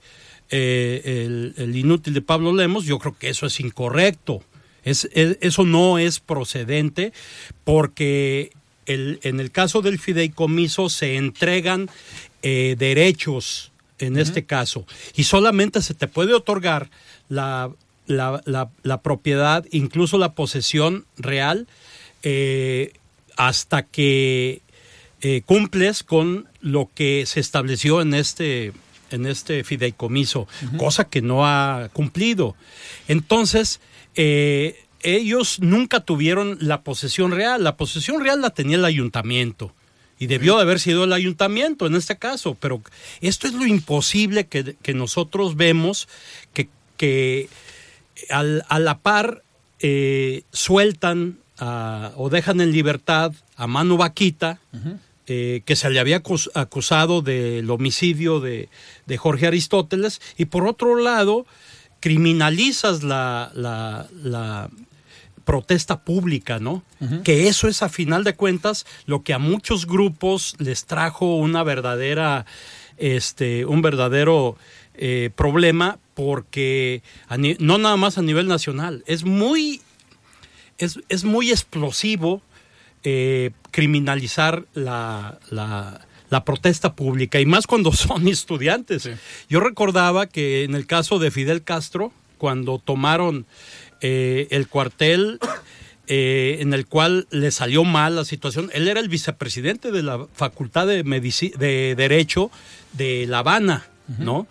[0.50, 4.42] eh, el, inútil de Pablo Lemos, yo creo que eso es incorrecto.
[4.82, 7.12] Es, eso no es procedente
[7.64, 8.50] porque
[8.86, 11.88] el, en el caso del fideicomiso se entregan
[12.42, 16.88] eh, derechos en este caso y solamente se te puede otorgar
[17.28, 17.70] la,
[18.06, 21.68] la, propiedad, incluso la posesión real,
[22.22, 22.94] eh,
[23.40, 24.60] hasta que
[25.22, 28.74] eh, cumples con lo que se estableció en este,
[29.10, 32.54] en este fideicomiso, cosa que no ha cumplido.
[33.08, 33.80] Entonces,
[34.14, 37.64] eh, ellos nunca tuvieron la posesión real.
[37.64, 39.72] La posesión real la tenía el ayuntamiento.
[40.18, 42.82] Y debió de haber sido el ayuntamiento en este caso, pero
[43.22, 46.08] esto es lo imposible que, nosotros vemos,
[46.52, 47.48] que, que
[48.28, 49.42] al, a la par
[49.78, 54.58] eh, sueltan o dejan en libertad a Manu Vaquita,
[55.26, 56.22] eh, que se le había
[56.54, 58.68] acusado del homicidio de,
[59.16, 61.46] Jorge Aristóteles, y por otro lado,
[62.00, 64.70] criminalizas la, la,
[65.44, 66.82] protesta pública, ¿no?
[67.24, 71.64] Que eso es a final de cuentas lo que a muchos grupos les trajo una
[71.64, 72.46] verdadera,
[72.98, 74.56] este, un verdadero
[74.94, 77.02] eh, problema, porque
[77.58, 79.80] no nada más a nivel nacional, es muy
[80.80, 82.42] es, muy explosivo
[83.04, 89.10] eh, criminalizar la, la, protesta pública y más cuando son estudiantes.
[89.48, 93.46] Yo recordaba que en el caso de Fidel Castro, cuando tomaron
[94.00, 95.38] eh, el cuartel
[96.06, 100.26] eh, en el cual le salió mal la situación, él era el vicepresidente de la
[100.34, 102.50] Facultad de, de Derecho
[102.92, 103.86] de La Habana,
[104.18, 104.46] ¿no?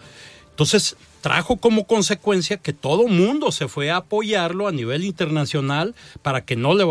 [0.51, 6.45] Entonces, trajo como consecuencia que todo mundo se fue a apoyarlo a nivel internacional para
[6.45, 6.85] que no le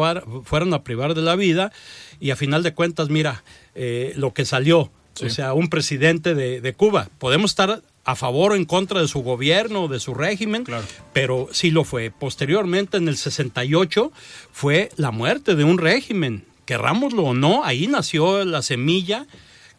[0.44, 1.72] fueran a privar de la vida
[2.20, 4.90] y a final de cuentas, mira, eh, lo que salió,
[5.24, 7.08] o sea, un presidente de, Cuba.
[7.18, 10.64] Podemos estar a favor o en contra de su gobierno, de su régimen,
[11.12, 12.10] pero sí lo fue.
[12.10, 14.12] Posteriormente, en el 68,
[14.52, 19.26] fue la muerte de un régimen, querrámoslo o no, ahí nació la semilla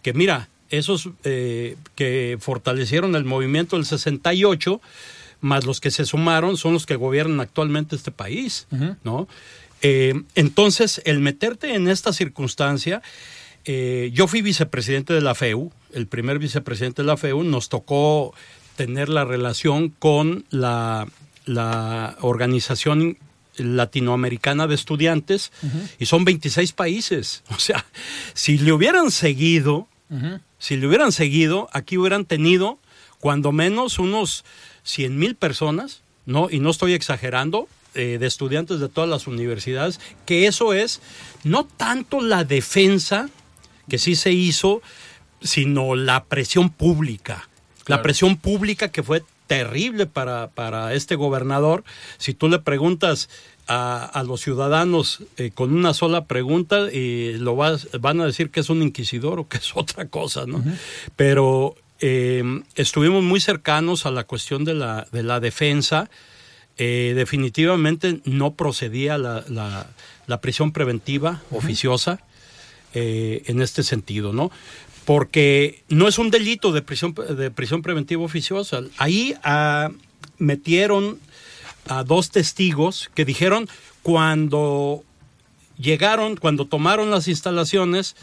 [0.02, 4.82] que, mira, esos eh, que fortalecieron el movimiento del 68,
[5.42, 8.68] más los que se sumaron, son los que gobiernan actualmente este país,
[9.04, 9.28] ¿no?
[9.82, 13.02] Eh, entonces, el meterte en esta circunstancia,
[13.66, 18.34] eh, yo fui vicepresidente de la FEU, el primer vicepresidente de la FEU, nos tocó
[18.76, 21.08] tener la relación con la,
[21.46, 23.18] la organización
[23.58, 25.52] latinoamericana de estudiantes
[26.00, 27.44] y son 26 países.
[27.50, 27.86] O sea,
[28.34, 29.88] si le hubieran seguido,
[30.58, 32.80] si le hubieran seguido, aquí hubieran tenido
[33.20, 34.44] cuando menos unos
[34.84, 36.50] 100 mil personas, ¿no?
[36.50, 41.02] y no estoy exagerando, eh, de estudiantes de todas las universidades, que eso es
[41.44, 43.30] no tanto la defensa,
[43.90, 44.84] que sí se hizo,
[45.42, 47.50] sino la presión pública.
[47.88, 51.84] La presión pública que fue terrible para, para este gobernador.
[52.20, 53.28] Si tú le preguntas
[53.70, 58.70] a, los ciudadanos eh, con una sola pregunta, y lo van a decir que es
[58.70, 60.64] un inquisidor o que es otra cosa, ¿no?
[61.16, 62.44] Pero eh,
[62.76, 66.10] estuvimos muy cercanos a la cuestión de la, de la defensa.
[66.78, 72.22] Eh, definitivamente no procedía la, la, prisión preventiva oficiosa
[72.94, 74.50] en este sentido, ¿no?
[75.06, 78.82] Porque no es un delito de prisión, de prisión preventiva oficiosa.
[78.98, 79.90] Ahí ah,
[80.38, 81.20] metieron
[81.90, 83.68] a dos testigos que dijeron
[84.04, 85.04] cuando
[85.78, 88.16] llegaron, cuando tomaron las instalaciones,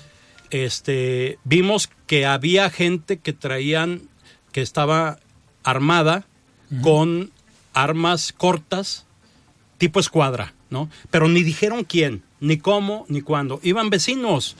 [0.50, 4.08] este, vimos que había gente que traían,
[4.52, 5.18] que estaba
[5.64, 6.26] armada
[6.80, 7.32] con
[7.74, 9.04] armas cortas,
[9.78, 10.88] tipo escuadra, ¿no?
[11.10, 13.58] Pero ni dijeron quién, ni cómo, ni cuándo.
[13.64, 14.54] Iban vecinos,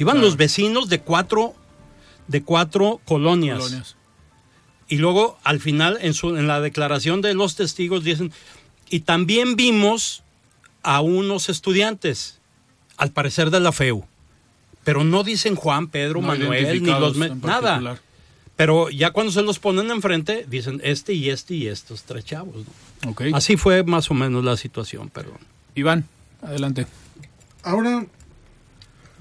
[0.00, 1.54] iban los vecinos de cuatro,
[2.26, 3.96] de cuatro colonias.
[4.88, 8.32] Y luego al final en, su, en la declaración de los testigos dicen,
[8.88, 10.22] y también vimos
[10.82, 12.38] a unos estudiantes,
[12.96, 14.06] al parecer de la FEU,
[14.84, 17.16] pero no dicen Juan, Pedro, Manuel, ni los...
[17.16, 18.00] Nada.
[18.54, 22.64] Pero ya cuando se los ponen enfrente, dicen este y este y estos tres chavos.
[23.34, 25.38] Así fue más o menos la situación, perdón.
[25.74, 26.08] Iván,
[26.40, 26.86] adelante.
[27.62, 28.06] Ahora,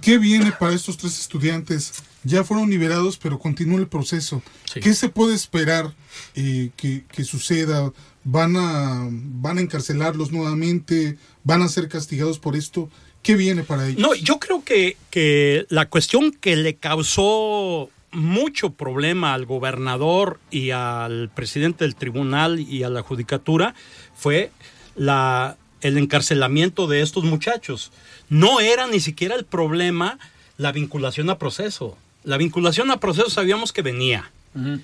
[0.01, 2.03] ¿qué viene para estos tres estudiantes?
[2.25, 4.41] Ya fueron liberados, pero continúa el proceso.
[4.73, 5.93] ¿Qué se puede esperar
[6.35, 7.93] eh, que, suceda?
[8.23, 11.17] ¿Van a, ¿Van a encarcelarlos nuevamente?
[11.43, 12.89] ¿Van a ser castigados por esto?
[13.21, 14.01] ¿Qué viene para ellos?
[14.01, 20.71] No, yo creo que, que la cuestión que le causó mucho problema al gobernador y
[20.71, 23.75] al presidente del tribunal y a la judicatura
[24.15, 24.51] fue
[24.95, 27.91] la, el encarcelamiento de estos muchachos.
[28.29, 30.17] No era ni siquiera el problema
[30.57, 31.97] la vinculación a proceso.
[32.25, 34.31] La vinculación a proceso sabíamos que venía.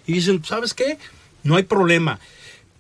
[0.05, 0.97] Y dicen, ¿sabes qué?
[1.43, 2.19] No hay problema.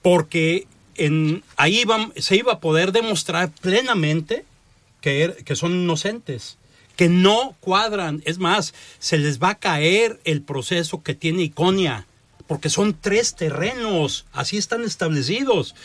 [0.01, 1.83] Porque en, ahí
[2.17, 4.45] se iba a poder demostrar plenamente
[4.99, 6.57] que, er, que son inocentes,
[6.95, 8.21] que no cuadran.
[8.25, 12.05] Es más, se les va a caer el proceso que tiene Iconia,
[12.45, 15.75] porque son tres terrenos, así están establecidos.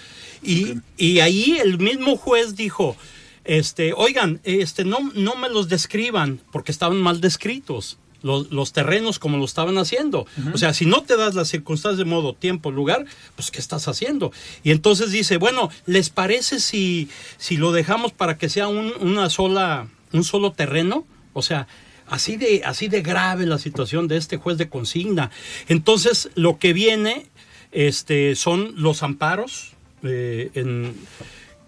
[0.43, 2.97] Y, y ahí el mismo juez dijo,
[3.45, 9.39] este, oigan, este, no, no me los describan, porque estaban mal descritos los, terrenos como
[9.39, 10.27] lo estaban haciendo.
[10.53, 13.89] O sea, si no te das las circunstancias de modo, tiempo, lugar, pues ¿qué estás
[13.89, 14.33] haciendo?
[14.63, 19.31] Y entonces dice, bueno, ¿les parece si, si lo dejamos para que sea un, una
[19.31, 21.07] sola, un solo terreno?
[21.33, 21.67] O sea,
[22.09, 25.31] así de, así de grave la situación de este juez de consigna.
[25.69, 27.27] Entonces, lo que viene
[27.73, 30.95] este, son los amparos eh, en,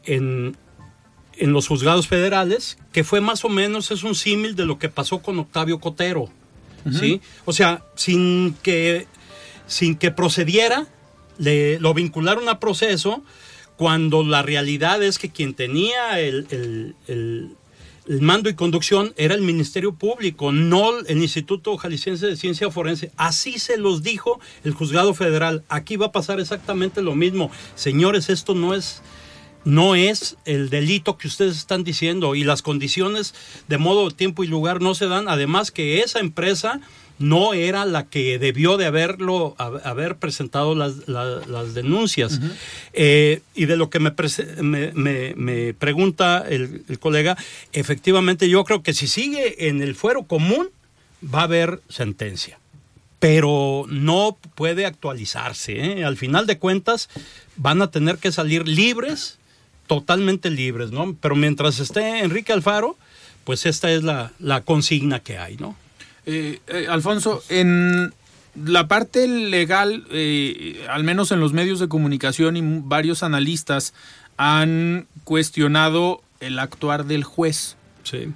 [0.05, 0.57] en,
[1.39, 4.89] en los juzgados federales, que fue más o menos, es un símil de lo que
[4.89, 6.29] pasó con Octavio Cotero.
[6.93, 7.21] ¿sí?
[7.45, 9.07] O sea, sin que,
[9.67, 10.87] sin que procediera,
[11.39, 13.23] le, lo vincularon a proceso
[13.77, 16.97] cuando la realidad es que quien tenía el,
[18.21, 23.13] mando y conducción era el Ministerio Público, no el Instituto Jalisciense de Ciencia Forense.
[23.17, 25.63] Así se los dijo el juzgado federal.
[25.69, 27.53] Aquí va a pasar exactamente lo mismo.
[27.77, 29.01] Señores, esto no es
[29.69, 33.35] no es el delito que ustedes están diciendo y las condiciones
[33.69, 35.29] de modo, tiempo y lugar no se dan.
[35.29, 36.81] Además que esa empresa
[37.19, 42.41] no era la que debió de haberlo haber presentado las, las, denuncias.
[42.95, 44.15] Eh, y de lo que me,
[44.63, 47.37] me, me, pregunta el, colega,
[47.75, 50.71] efectivamente yo creo que si sigue en el fuero común
[51.23, 52.59] va a haber sentencia.
[53.19, 55.73] Pero no puede actualizarse.
[55.79, 56.05] ¿eh?
[56.05, 57.11] Al final de cuentas
[57.57, 59.39] van a tener que salir libres
[59.89, 61.17] totalmente libres, ¿no?
[61.21, 62.97] Pero mientras esté Enrique Alfaro,
[63.43, 64.31] pues esta es la,
[64.65, 65.75] consigna que hay, ¿no?
[66.27, 68.15] Eh, eh, Alfonso, en
[68.55, 73.95] la parte legal, eh, al menos en los medios de comunicación y varios analistas
[74.37, 77.77] han cuestionado el actuar del juez.
[78.05, 78.29] Sí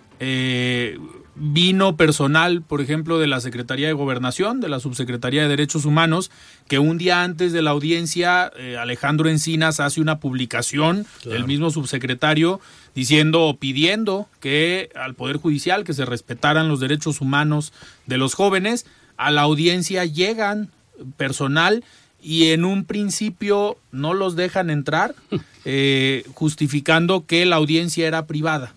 [1.35, 6.31] vino personal, por ejemplo, de la Secretaría de Gobernación, de la Subsecretaría de Derechos Humanos,
[6.69, 11.71] que un día antes de la audiencia, eh, Alejandro Encinas hace una publicación, el mismo
[11.71, 12.61] subsecretario,
[12.95, 17.73] diciendo o pidiendo que al Poder Judicial que se respetaran los derechos humanos
[18.07, 18.87] de los jóvenes.
[19.17, 20.71] A la audiencia llegan
[21.17, 21.85] personal
[22.21, 25.15] y en un principio no los dejan entrar,
[25.65, 28.75] eh, justificando que la audiencia era privada.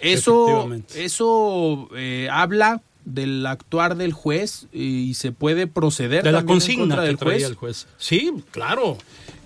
[0.00, 7.00] Eso, eso eh, habla del actuar del juez y se puede proceder de la consigna
[7.02, 7.44] del juez.
[7.44, 7.86] El juez.
[7.98, 8.98] Sí, claro.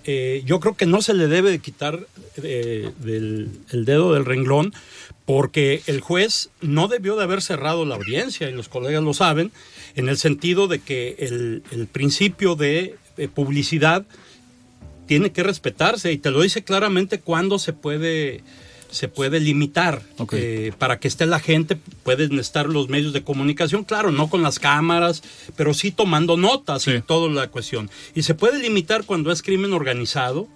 [0.03, 1.99] Eh, yo creo que no se le debe de quitar
[2.37, 4.73] del el dedo del renglón
[5.25, 9.51] porque el juez no debió de haber cerrado la audiencia, y los colegas lo saben,
[9.95, 12.97] en el sentido de que el, principio de,
[13.33, 14.05] publicidad
[15.05, 18.41] tiene que respetarse y te lo dice claramente cuándo se puede
[18.91, 20.01] se puede limitar
[20.33, 24.43] eh, para que esté la gente, pueden estar los medios de comunicación, claro, no con
[24.43, 25.23] las cámaras,
[25.55, 27.89] pero sí tomando notas y toda la cuestión.
[28.13, 30.47] Y se puede limitar cuando es crimen organizado,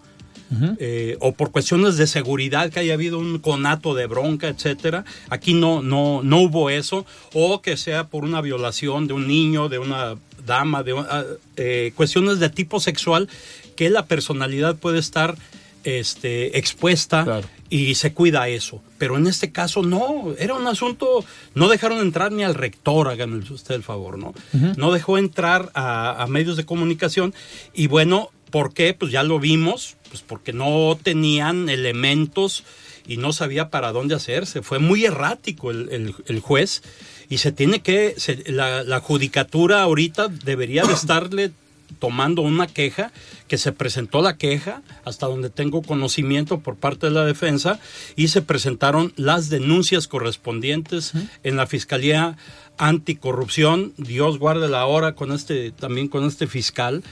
[0.79, 5.03] eh, o por cuestiones de seguridad que haya habido un conato de bronca, etcétera.
[5.29, 9.69] Aquí no, no, no hubo eso, o que sea por una violación de un niño,
[9.69, 10.15] de una
[10.45, 11.23] dama, de ah,
[11.57, 13.27] eh, cuestiones de tipo sexual
[13.75, 15.35] que la personalidad puede estar
[15.83, 18.81] este, expuesta y se cuida eso.
[18.97, 23.37] Pero en este caso no, era un asunto, no dejaron entrar ni al rector, háganme
[23.49, 24.33] usted el favor, ¿no?
[24.77, 27.33] No dejó entrar a, a, medios de comunicación
[27.73, 28.93] y bueno, ¿por qué?
[28.93, 32.63] Pues ya lo vimos, pues porque no tenían elementos
[33.07, 34.61] y no sabía para dónde hacerse.
[34.61, 36.81] Fue muy errático el, juez
[37.29, 38.15] y se tiene que,
[38.47, 41.51] la, judicatura ahorita debería de estarle
[41.99, 43.11] tomando una queja,
[43.47, 47.79] que se presentó la queja, hasta donde tengo conocimiento por parte de la defensa,
[48.15, 51.13] y se presentaron las denuncias correspondientes
[51.43, 52.37] en la Fiscalía
[52.77, 53.93] Anticorrupción.
[53.97, 57.03] Dios guarde la hora con este, también con este fiscal,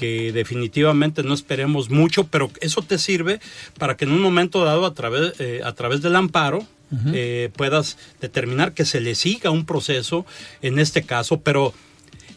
[0.00, 3.38] que definitivamente no esperemos mucho, pero eso te sirve
[3.78, 6.66] para que en un momento dado a través, eh, a través del amparo
[7.12, 10.26] eh, puedas determinar que se le siga un proceso
[10.60, 11.72] en este caso, pero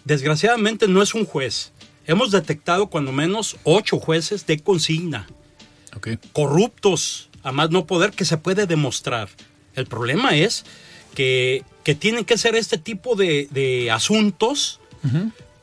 [0.04, 1.72] desgraciadamente no es un juez.
[2.06, 5.28] Hemos detectado cuando menos ocho jueces de consigna,
[6.34, 9.30] corruptos, a más no poder, que se puede demostrar.
[9.76, 10.66] El problema es
[11.16, 14.80] que, que tienen que ser este tipo de, de asuntos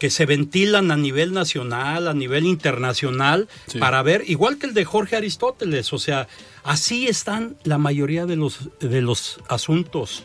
[0.00, 4.86] que se ventilan a nivel nacional, a nivel internacional, para ver, igual que el de
[4.86, 6.26] Jorge Aristóteles, o sea,
[6.64, 10.24] así están la mayoría de los, de los asuntos.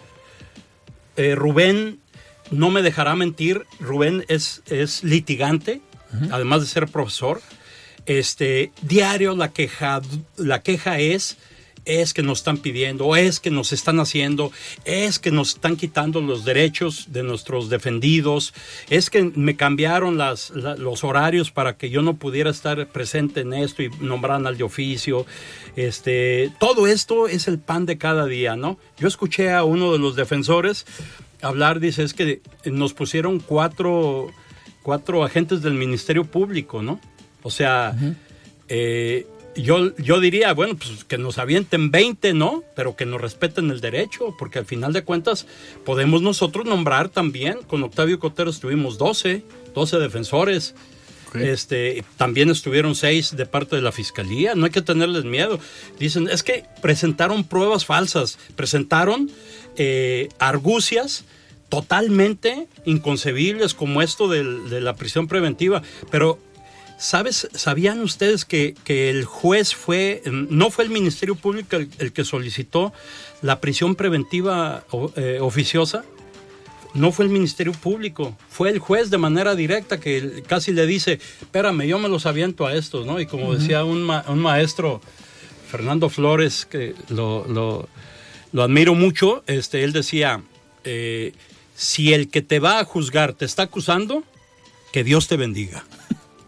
[1.18, 1.99] Eh, Rubén,
[2.51, 5.82] no me dejará mentir, Rubén es, es litigante,
[6.32, 7.41] además de ser profesor.
[8.05, 10.01] Este, diario la queja,
[10.38, 11.38] la queja es
[11.86, 14.51] es que nos están pidiendo, es que nos están haciendo,
[14.84, 18.53] es que nos están quitando los derechos de nuestros defendidos,
[18.89, 23.84] es que me cambiaron los horarios para que yo no pudiera estar presente en esto
[23.84, 25.26] y nombraran al de oficio.
[25.76, 28.80] Este, todo esto es el pan de cada día, ¿no?
[28.97, 30.86] Yo escuché a uno de los defensores
[31.41, 34.32] hablar, dice, es que nos pusieron cuatro,
[34.86, 36.99] cuatro agentes del Ministerio Público, ¿no?
[37.41, 37.95] O sea,
[39.55, 42.63] yo, yo diría, bueno, pues que nos avienten 20, ¿no?
[42.75, 45.47] Pero que nos respeten el derecho, porque al final de cuentas
[45.83, 50.75] podemos nosotros nombrar también, con Octavio Cotero estuvimos 12, 12 defensores.
[51.33, 55.59] Este, también estuvieron seis de parte de la fiscalía, no hay que tenerles miedo.
[55.99, 59.29] Dicen, es que presentaron pruebas falsas, presentaron
[59.75, 61.25] eh, argucias
[61.70, 66.39] totalmente inconcebibles como esto de la prisión preventiva, pero
[66.97, 72.93] ¿Sabes, ¿Sabían ustedes que, el juez fue, no fue el Ministerio Público el, que solicitó
[73.41, 74.86] la prisión preventiva
[75.18, 76.05] eh, oficiosa?
[76.93, 81.20] No fue el Ministerio Público, fue el juez de manera directa que casi le dice,
[81.41, 83.20] espérame, yo me los aviento a estos, ¿no?
[83.20, 85.01] Y como decía un, maestro,
[85.70, 87.89] Fernando Flores, que lo,
[88.57, 90.41] admiro mucho, este, él decía,
[90.86, 91.34] eh,
[91.76, 94.23] si el que te va a juzgar te está acusando,
[94.91, 95.86] que Dios te bendiga.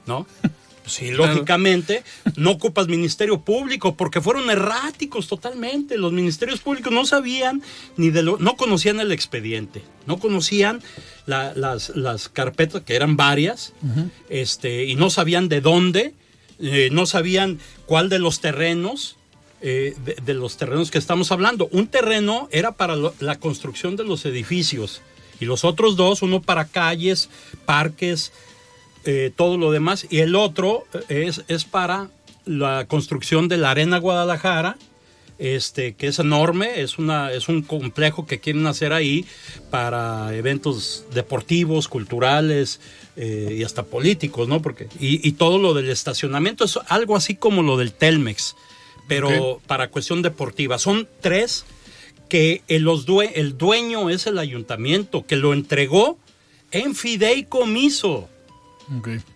[0.07, 0.25] ¿no?
[0.85, 2.03] Sí, lógicamente
[2.37, 5.97] no ocupas ministerio público porque fueron erráticos totalmente.
[5.97, 7.61] Los ministerios públicos no sabían
[7.97, 10.81] ni de lo, no conocían el expediente, no conocían
[11.25, 13.73] las, las, carpetas que eran varias,
[14.29, 16.13] este, y no sabían de dónde,
[16.59, 19.15] eh, no sabían cuál de los terrenos.
[19.59, 21.67] Eh, de, los terrenos que estamos hablando.
[21.71, 25.01] Un terreno era para la construcción de los edificios
[25.39, 27.29] y los otros dos, uno para calles,
[27.65, 28.31] parques,
[29.05, 30.07] eh, todo lo demás.
[30.09, 32.09] Y el otro es, es para
[32.45, 34.77] la construcción de la Arena Guadalajara,
[35.39, 39.25] este, que es enorme, es, una, es un complejo que quieren hacer ahí
[39.69, 42.79] para eventos deportivos, culturales
[43.15, 44.61] eh, y hasta políticos, ¿no?
[44.61, 48.55] Porque, y, todo lo del estacionamiento es algo así como lo del Telmex,
[49.07, 50.79] pero para cuestión deportiva.
[50.79, 51.65] Son tres
[52.27, 56.17] que el, los el dueño es el ayuntamiento, que lo entregó
[56.71, 58.29] en fideicomiso.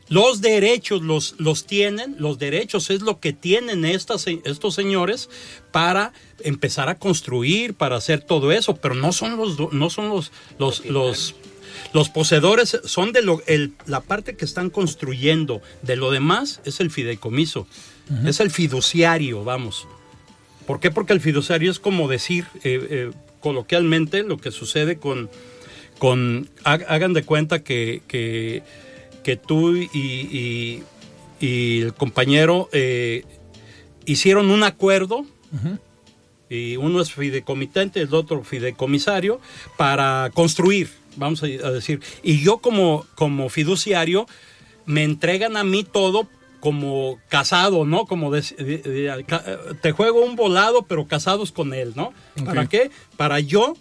[0.08, 5.30] Los derechos los, los tienen, los derechos es lo que tienen estas, estos señores
[5.72, 10.32] para empezar a construir, para hacer todo eso, pero no son los, no son los,
[10.58, 11.36] los, los,
[11.94, 16.80] los poseedores, son de lo, el, la parte que están construyendo, de lo demás es
[16.80, 17.68] el fideicomiso,
[18.26, 19.86] es el fiduciario, vamos.
[20.72, 20.90] ¿Por qué?
[20.90, 23.12] Porque el fiduciario es como decir eh,
[23.42, 25.30] coloquialmente lo que sucede con,
[26.00, 30.82] con hagan de cuenta que, que, tú y,
[31.42, 32.70] el compañero
[34.06, 35.26] hicieron un acuerdo
[36.50, 39.42] y uno es fideicomitente, el otro fideicomisario,
[39.76, 42.00] para construir, vamos a decir.
[42.24, 44.26] Y yo como, como fiduciario
[44.86, 46.30] me entregan a mí todo
[46.62, 48.06] como casado, ¿no?
[48.06, 52.14] Como te juego un volado, pero casados con él, ¿no?
[52.46, 52.92] ¿Para qué?
[53.18, 53.74] Para yo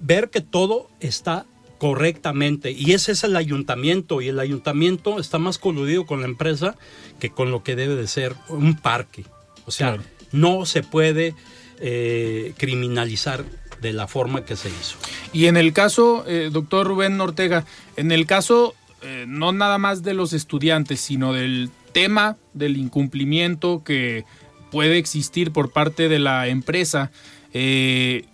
[0.00, 1.46] ver que todo está
[1.78, 2.72] correctamente.
[2.72, 6.76] Y ese es el ayuntamiento, y el ayuntamiento está más coludido con la empresa
[7.20, 9.24] que con lo que debe de ser un parque.
[9.66, 9.98] O sea,
[10.32, 11.34] no se puede
[11.80, 13.44] eh, criminalizar
[13.80, 14.96] de la forma que se hizo.
[15.32, 17.66] Y en el caso, eh, doctor Rubén Ortega,
[17.96, 23.82] en el caso eh, no nada más de los estudiantes, sino del tema del incumplimiento
[23.84, 24.24] que
[24.70, 27.10] puede existir por parte de la empresa,
[27.52, 28.24] ¿qué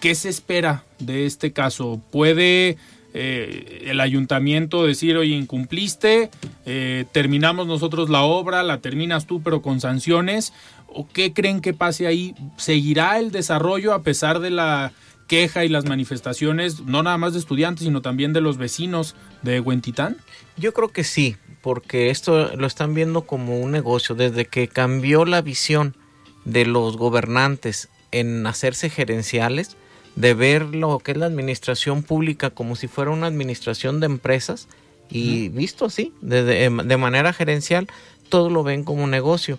[0.00, 2.00] se espera de este caso?
[2.10, 2.76] ¿Puede
[3.12, 6.30] el ayuntamiento decir, oye, incumpliste,
[7.12, 10.52] terminamos nosotros la obra, la terminas tú, pero con sanciones?
[10.88, 12.34] ¿O qué creen que pase ahí?
[12.56, 14.92] ¿Seguirá el desarrollo a pesar de la
[15.26, 19.58] queja y las manifestaciones, no nada más de estudiantes, sino también de los vecinos de
[19.60, 20.16] Huentitán?
[20.56, 24.14] Yo creo que sí, porque esto lo están viendo como un negocio.
[24.14, 25.96] Desde que cambió la visión
[26.44, 29.78] de los gobernantes en hacerse gerenciales,
[30.14, 34.68] de ver lo que es la administración pública como si fuera una administración de empresas,
[35.08, 37.88] y visto así, de, de manera gerencial,
[38.28, 39.58] todo lo ven como un negocio.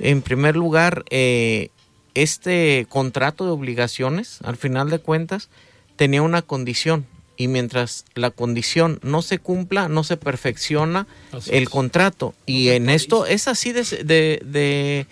[0.00, 1.70] En primer lugar, eh,
[2.14, 5.50] este contrato de obligaciones, al final de cuentas,
[5.94, 7.06] tenía una condición
[7.38, 11.06] y mientras la condición no se cumpla, no se perfecciona
[11.46, 12.34] el contrato.
[12.44, 15.06] Y en esto es así de, de,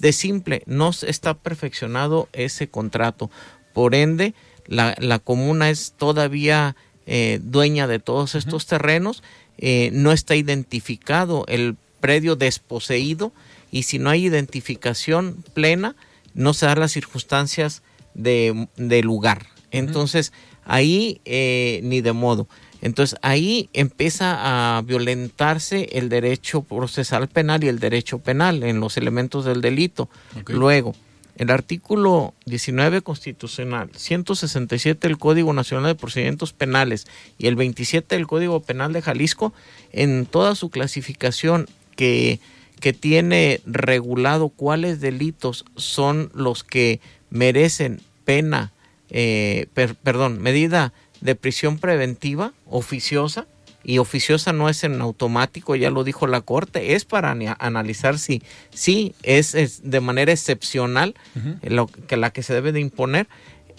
[0.00, 3.30] de, simple, no está perfeccionado ese contrato.
[3.72, 4.34] Por ende,
[4.66, 9.22] la, la comuna es todavía eh, dueña de todos estos terrenos,
[9.58, 13.32] eh, no está identificado el predio desposeído.
[13.70, 15.96] Y si no hay identificación plena,
[16.34, 17.82] no se dan las circunstancias
[18.14, 19.46] de, lugar.
[19.70, 20.32] Entonces,
[20.64, 22.48] ahí eh, ni de modo.
[22.80, 28.96] Entonces, ahí empieza a violentarse el derecho procesal penal y el derecho penal en los
[28.96, 30.08] elementos del delito.
[30.48, 30.96] Luego,
[31.36, 37.06] el artículo 19 constitucional, 167 del Código Nacional de Procedimientos Penales
[37.38, 39.54] y el 27 del Código Penal de Jalisco,
[39.92, 42.40] en toda su clasificación que
[42.82, 47.00] que tiene regulado cuáles delitos son los que
[47.30, 48.72] merecen pena,
[49.12, 49.66] eh,
[50.02, 53.46] perdón, medida de prisión preventiva oficiosa,
[53.84, 58.42] y oficiosa no es en automático, ya lo dijo la Corte, es para analizar si,
[58.70, 61.14] si es, de manera excepcional
[61.62, 63.28] lo, que la que se debe de imponer.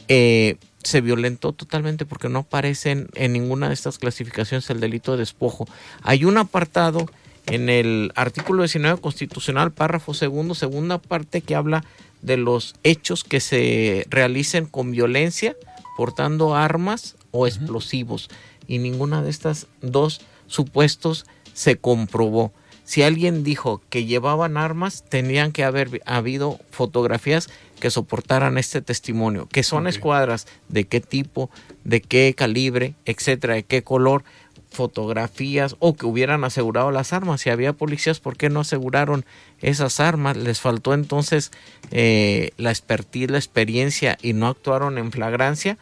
[0.09, 5.19] Eh, se violentó totalmente porque no aparece en ninguna de estas clasificaciones el delito de
[5.19, 5.65] despojo.
[6.01, 7.09] Hay un apartado
[7.45, 11.85] en el artículo 19 constitucional, párrafo segundo, segunda parte que habla
[12.23, 15.55] de los hechos que se realicen con violencia,
[15.95, 18.29] portando armas o explosivos.
[18.67, 22.51] Y ninguna de estas dos supuestos se comprobó.
[22.85, 27.49] Si alguien dijo que llevaban armas, tendrían que haber habido fotografías
[27.79, 31.49] que soportaran este testimonio, que son escuadras, de qué tipo,
[31.83, 34.23] de qué calibre, etcétera, de qué color,
[34.73, 37.41] fotografías o que hubieran asegurado las armas.
[37.41, 39.25] Si había policías, ¿por qué no aseguraron
[39.61, 40.35] esas armas?
[40.35, 41.51] Les faltó entonces
[41.91, 45.77] eh, la expertise, la experiencia y no actuaron en flagrancia.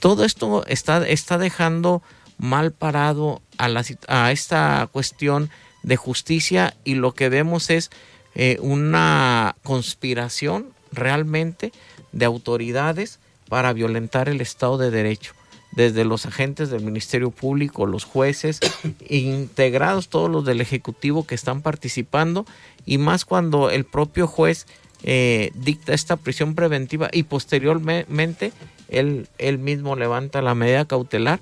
[0.00, 2.02] Todo esto está, está dejando
[2.38, 5.50] mal parado a, la, a esta cuestión
[5.82, 7.90] de justicia y lo que vemos es
[8.34, 11.72] eh, una conspiración realmente
[12.12, 13.18] de autoridades
[13.48, 15.37] para violentar el Estado de Derecho
[15.78, 18.58] desde los agentes del Ministerio Público, los jueces,
[19.08, 22.46] integrados todos los del Ejecutivo que están participando,
[22.84, 24.66] y más cuando el propio juez
[25.04, 28.50] eh, dicta esta prisión preventiva y posteriormente
[28.88, 31.38] él, él mismo levanta la medida cautelar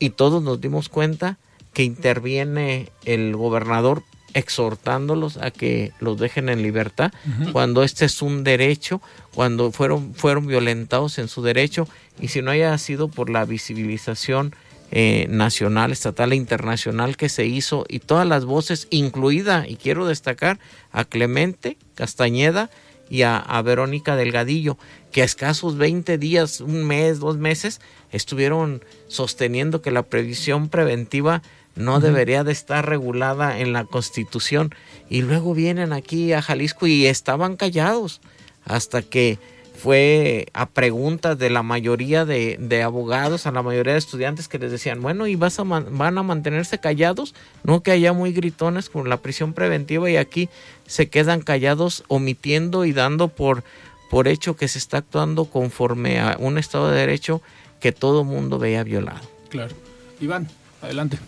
[0.00, 1.38] y todos nos dimos cuenta
[1.72, 4.02] que interviene el gobernador
[4.34, 7.12] exhortándolos a que los dejen en libertad
[7.52, 9.00] cuando este es un derecho,
[9.34, 11.88] cuando fueron, fueron violentados en su derecho
[12.20, 14.54] y si no haya sido por la visibilización
[14.92, 20.04] eh, nacional, estatal e internacional que se hizo y todas las voces, incluida, y quiero
[20.04, 20.58] destacar,
[20.90, 22.70] a Clemente Castañeda
[23.08, 24.78] y a, a Verónica Delgadillo,
[25.12, 31.42] que a escasos 20 días, un mes, dos meses, estuvieron sosteniendo que la previsión preventiva
[31.80, 34.74] no debería de estar regulada en la Constitución.
[35.08, 38.20] Y luego vienen aquí a Jalisco y estaban callados.
[38.64, 39.38] hasta que
[39.80, 44.70] fue a preguntas de la mayoría de, abogados, a la mayoría de estudiantes que les
[44.70, 47.34] decían, bueno, ¿y vas a van a mantenerse callados?
[47.64, 50.50] No que haya muy gritones con la prisión preventiva y aquí
[50.86, 53.64] se quedan callados omitiendo y dando por,
[54.10, 57.40] por hecho que se está actuando conforme a un Estado de Derecho
[57.80, 59.26] que todo mundo veía violado.
[59.48, 59.74] Claro.
[60.20, 60.46] Iván,
[60.82, 61.18] adelante.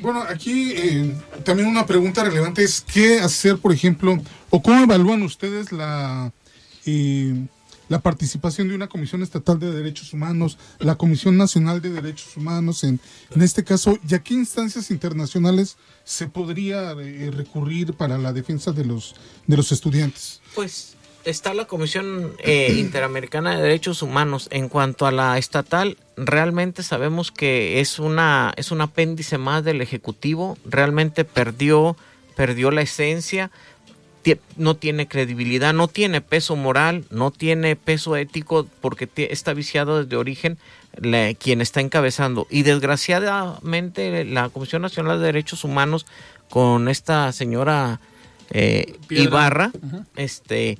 [0.00, 5.22] Bueno, aquí eh, también una pregunta relevante es qué hacer, por ejemplo, o cómo evalúan
[5.22, 6.32] ustedes la...
[6.84, 7.34] Eh,
[7.88, 12.84] la participación de una Comisión Estatal de Derechos Humanos, la Comisión Nacional de Derechos Humanos,
[12.84, 12.98] en,
[13.30, 18.72] en este caso, ¿y a qué instancias internacionales se podría eh, recurrir para la defensa
[18.72, 19.14] de los,
[19.46, 20.40] de los estudiantes?
[20.54, 24.48] Pues está la Comisión eh, Interamericana de Derechos Humanos.
[24.50, 29.80] En cuanto a la estatal, realmente sabemos que es una es un apéndice más del
[29.80, 30.56] Ejecutivo.
[30.64, 31.96] Realmente perdió
[32.36, 33.50] perdió la esencia
[34.56, 40.16] no tiene credibilidad, no tiene peso moral, no tiene peso ético porque está viciado desde
[40.16, 40.58] origen
[41.38, 42.46] quien está encabezando.
[42.50, 46.06] Y desgraciadamente la Comisión Nacional de Derechos Humanos
[46.50, 48.00] con esta señora
[48.50, 49.72] eh, Ibarra,
[50.16, 50.78] este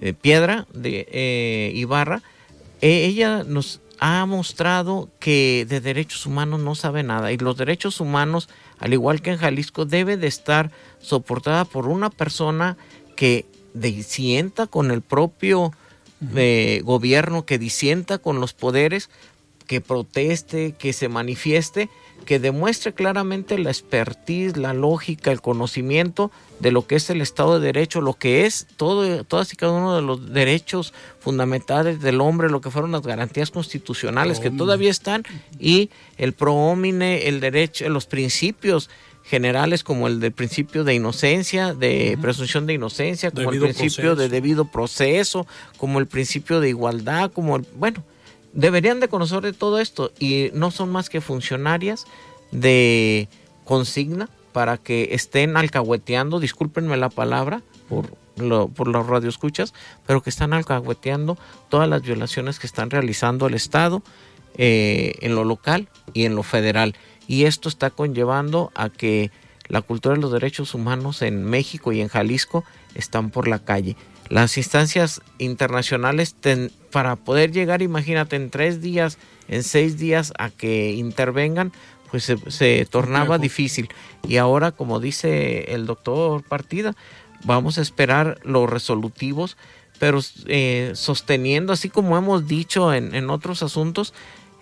[0.00, 2.22] eh, Piedra de eh, Ibarra,
[2.80, 8.00] e, ella nos ha mostrado que de derechos humanos no sabe nada y los derechos
[8.00, 10.70] humanos, al igual que en Jalisco, debe de estar
[11.00, 12.76] soportada por una persona
[13.16, 15.72] que disienta con el propio
[16.36, 19.10] eh, gobierno, que disienta con los poderes,
[19.66, 21.88] que proteste, que se manifieste,
[22.24, 27.58] que demuestre claramente la expertise, la lógica, el conocimiento de lo que es el Estado
[27.58, 32.20] de Derecho, lo que es todo, todas y cada uno de los derechos fundamentales del
[32.20, 35.24] hombre, lo que fueron las garantías constitucionales que todavía están
[35.58, 38.90] y el proomine, el derecho, los principios
[39.24, 44.28] generales como el del principio de inocencia, de presunción de inocencia, como el principio de
[44.28, 45.46] debido proceso,
[45.78, 48.04] como el principio de igualdad, como el, bueno,
[48.54, 52.06] deberían de conocer de todo esto y no son más que funcionarias
[52.50, 53.28] de
[53.64, 59.74] consigna para que estén alcahueteando, discúlpenme la palabra por lo, por los radioescuchas,
[60.06, 61.36] pero que están alcahueteando
[61.68, 64.02] todas las violaciones que están realizando el Estado
[64.56, 66.94] eh, en lo local y en lo federal
[67.26, 69.30] y esto está conllevando a que
[69.68, 73.96] la cultura de los derechos humanos en México y en Jalisco están por la calle.
[74.28, 76.34] Las instancias internacionales
[76.90, 79.18] para poder llegar, imagínate, en tres días,
[79.48, 81.72] en seis días a que intervengan,
[82.10, 83.88] pues se, tornaba difícil.
[84.26, 86.94] Y ahora, como dice el doctor Partida,
[87.44, 89.56] vamos a esperar los resolutivos,
[89.98, 94.14] pero eh, sosteniendo, así como hemos dicho en, en otros asuntos,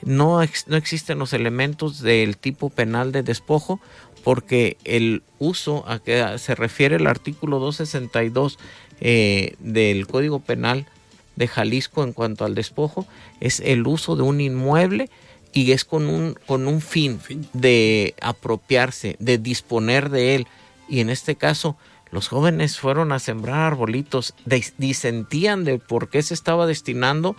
[0.02, 3.80] no, no existen los elementos del tipo penal de despojo
[4.24, 8.58] porque el uso a que se refiere el artículo 262
[9.04, 10.86] eh, del Código Penal
[11.34, 13.04] de Jalisco en cuanto al despojo
[13.40, 15.10] es el uso de un inmueble
[15.52, 17.20] y es con un, con un fin
[17.52, 20.46] de apropiarse, de disponer de él.
[20.88, 21.76] Y en este caso,
[22.12, 24.34] los jóvenes fueron a sembrar arbolitos,
[24.78, 27.34] disentían de por qué se estaba destinando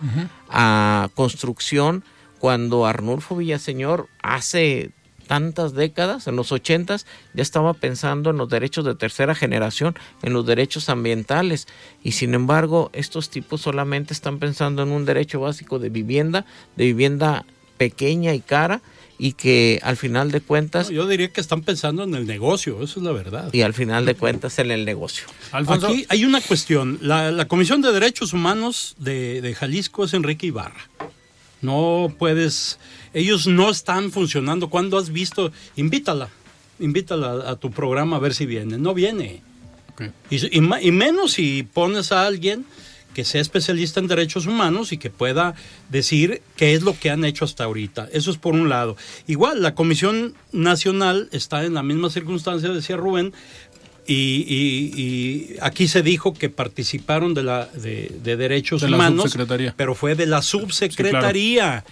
[0.50, 2.04] a construcción
[2.40, 4.90] cuando Arnulfo Villaseñor hace
[5.26, 10.32] tantas décadas, en los ochentas, ya estaba pensando en los derechos de tercera generación, en
[10.32, 11.66] los derechos ambientales,
[12.02, 16.44] y sin embargo estos tipos solamente están pensando en un derecho básico de vivienda,
[16.76, 17.44] de vivienda
[17.76, 18.80] pequeña y cara,
[19.18, 20.88] y que al final de cuentas...
[20.88, 23.52] yo diría que están pensando en el negocio, eso es la verdad.
[23.52, 25.26] Y al final de cuentas en el negocio.
[25.52, 30.88] Aquí hay una cuestión, la, Comisión de Derechos Humanos de, de Jalisco es Enrique Ibarra.
[31.62, 32.78] No puedes,
[33.14, 34.68] ellos no están funcionando.
[34.68, 36.28] Cuando has visto, invítala,
[36.80, 38.76] invítala a tu programa a ver si viene.
[38.76, 39.42] No viene.
[40.28, 42.66] Y, menos si pones a alguien
[43.14, 45.54] que sea especialista en derechos humanos y que pueda
[45.88, 48.08] decir qué es lo que han hecho hasta ahorita.
[48.12, 48.96] Eso es por un lado.
[49.28, 53.32] Igual, la Comisión Nacional está en la misma circunstancia, decía Rubén,
[54.06, 59.36] y, aquí se dijo que participaron de la de, derechos humanos,
[59.76, 61.84] pero fue de la subsecretaría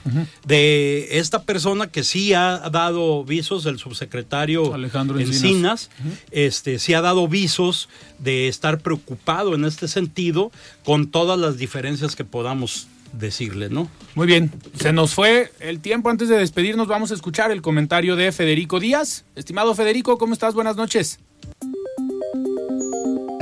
[0.45, 5.91] de esta persona que sí ha dado visos, el subsecretario Alejandro Encinas,
[6.31, 7.89] este sí ha dado visos
[8.19, 10.53] de estar preocupado en este sentido
[10.85, 13.89] con todas las diferencias que podamos decirle, ¿no?
[14.15, 16.09] Muy bien, se nos fue el tiempo.
[16.09, 19.25] Antes de despedirnos, vamos a escuchar el comentario de Federico Díaz.
[19.37, 20.55] Estimado Federico, ¿cómo estás?
[20.55, 21.19] Buenas noches.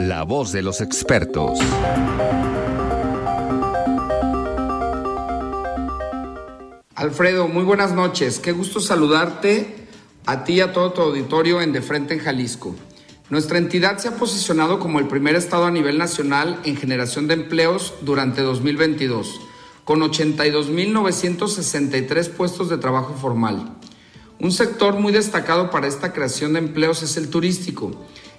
[0.07, 1.59] La voz de los expertos.
[6.95, 8.39] Alfredo, muy buenas noches.
[8.39, 9.87] Qué gusto saludarte
[10.25, 12.75] a ti y a todo tu auditorio en De Frente en Jalisco.
[13.29, 17.35] Nuestra entidad se ha posicionado como el primer estado a nivel nacional en generación de
[17.35, 19.39] empleos durante 2022,
[19.85, 23.77] con 82.963 puestos de trabajo formal.
[24.39, 27.93] Un sector muy destacado para esta creación de empleos es el turístico.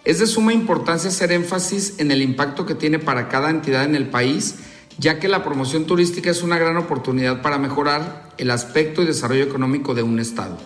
[0.03, 3.95] Es de suma importancia hacer énfasis en el impacto que tiene para cada entidad en
[3.95, 4.55] el país,
[4.97, 9.43] ya que la promoción turística es una gran oportunidad para mejorar el aspecto y desarrollo
[9.43, 10.57] económico de un estado.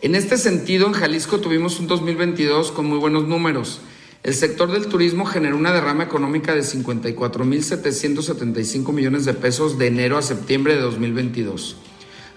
[0.00, 3.82] En este sentido, en Jalisco tuvimos un 2022 con muy buenos números.
[4.22, 10.16] El sector del turismo generó una derrama económica de 54.775 millones de pesos de enero
[10.16, 11.76] a septiembre de 2022,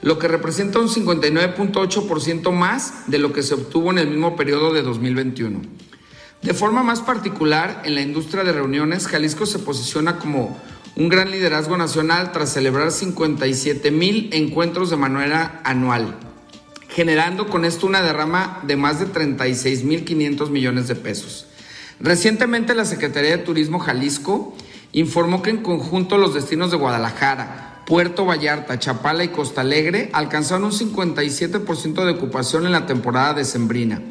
[0.01, 4.73] lo que representa un 59.8% más de lo que se obtuvo en el mismo periodo
[4.73, 5.87] de 2021.
[6.41, 10.57] De forma más particular, en la industria de reuniones, Jalisco se posiciona como
[10.95, 16.15] un gran liderazgo nacional tras celebrar 57 mil encuentros de manera anual
[16.97, 21.45] generando con esto una derrama de más de 36.500 millones de pesos.
[21.99, 24.55] Recientemente la Secretaría de Turismo Jalisco
[24.93, 30.65] informó que en conjunto los destinos de Guadalajara, Puerto Vallarta, Chapala y Costa Alegre alcanzaron
[30.65, 34.01] un 57% de ocupación en la temporada decembrina.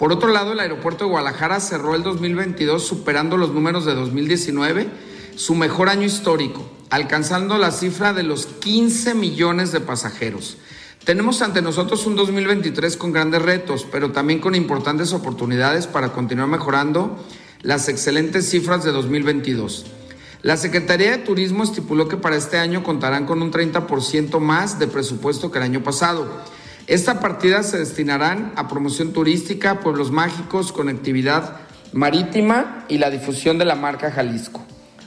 [0.00, 4.88] Por otro lado, el aeropuerto de Guadalajara cerró el 2022 superando los números de 2019,
[5.36, 10.56] su mejor año histórico, alcanzando la cifra de los 15 millones de pasajeros.
[11.04, 16.48] Tenemos ante nosotros un 2023 con grandes retos, pero también con importantes oportunidades para continuar
[16.48, 17.22] mejorando
[17.60, 19.84] las excelentes cifras de 2022.
[20.40, 24.86] La Secretaría de Turismo estipuló que para este año contarán con un 30% más de
[24.86, 26.26] presupuesto que el año pasado.
[26.86, 31.60] Esta partida se destinarán a promoción turística, pueblos mágicos, conectividad
[31.92, 34.64] marítima y la difusión de la marca Jalisco.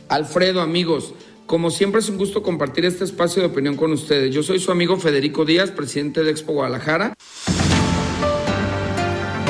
[0.09, 1.13] Alfredo, amigos,
[1.45, 4.33] como siempre es un gusto compartir este espacio de opinión con ustedes.
[4.33, 7.13] Yo soy su amigo Federico Díaz, presidente de Expo Guadalajara.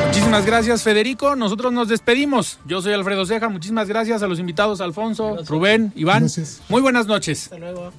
[0.07, 1.36] Muchísimas gracias, Federico.
[1.36, 2.59] Nosotros nos despedimos.
[2.65, 3.49] Yo soy Alfredo Ceja.
[3.49, 6.28] Muchísimas gracias a los invitados, Alfonso, Rubén, Iván.
[6.69, 7.43] Muy buenas noches.
[7.43, 7.91] Hasta luego.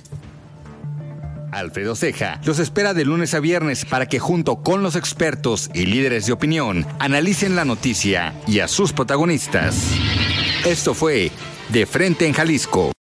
[1.59, 5.87] Alfredo Ceja los espera de lunes a viernes para que junto con los expertos y
[5.87, 9.91] líderes de opinión analicen la noticia y a sus protagonistas.
[10.65, 11.31] Esto fue
[11.71, 12.94] De Frente en Jalisco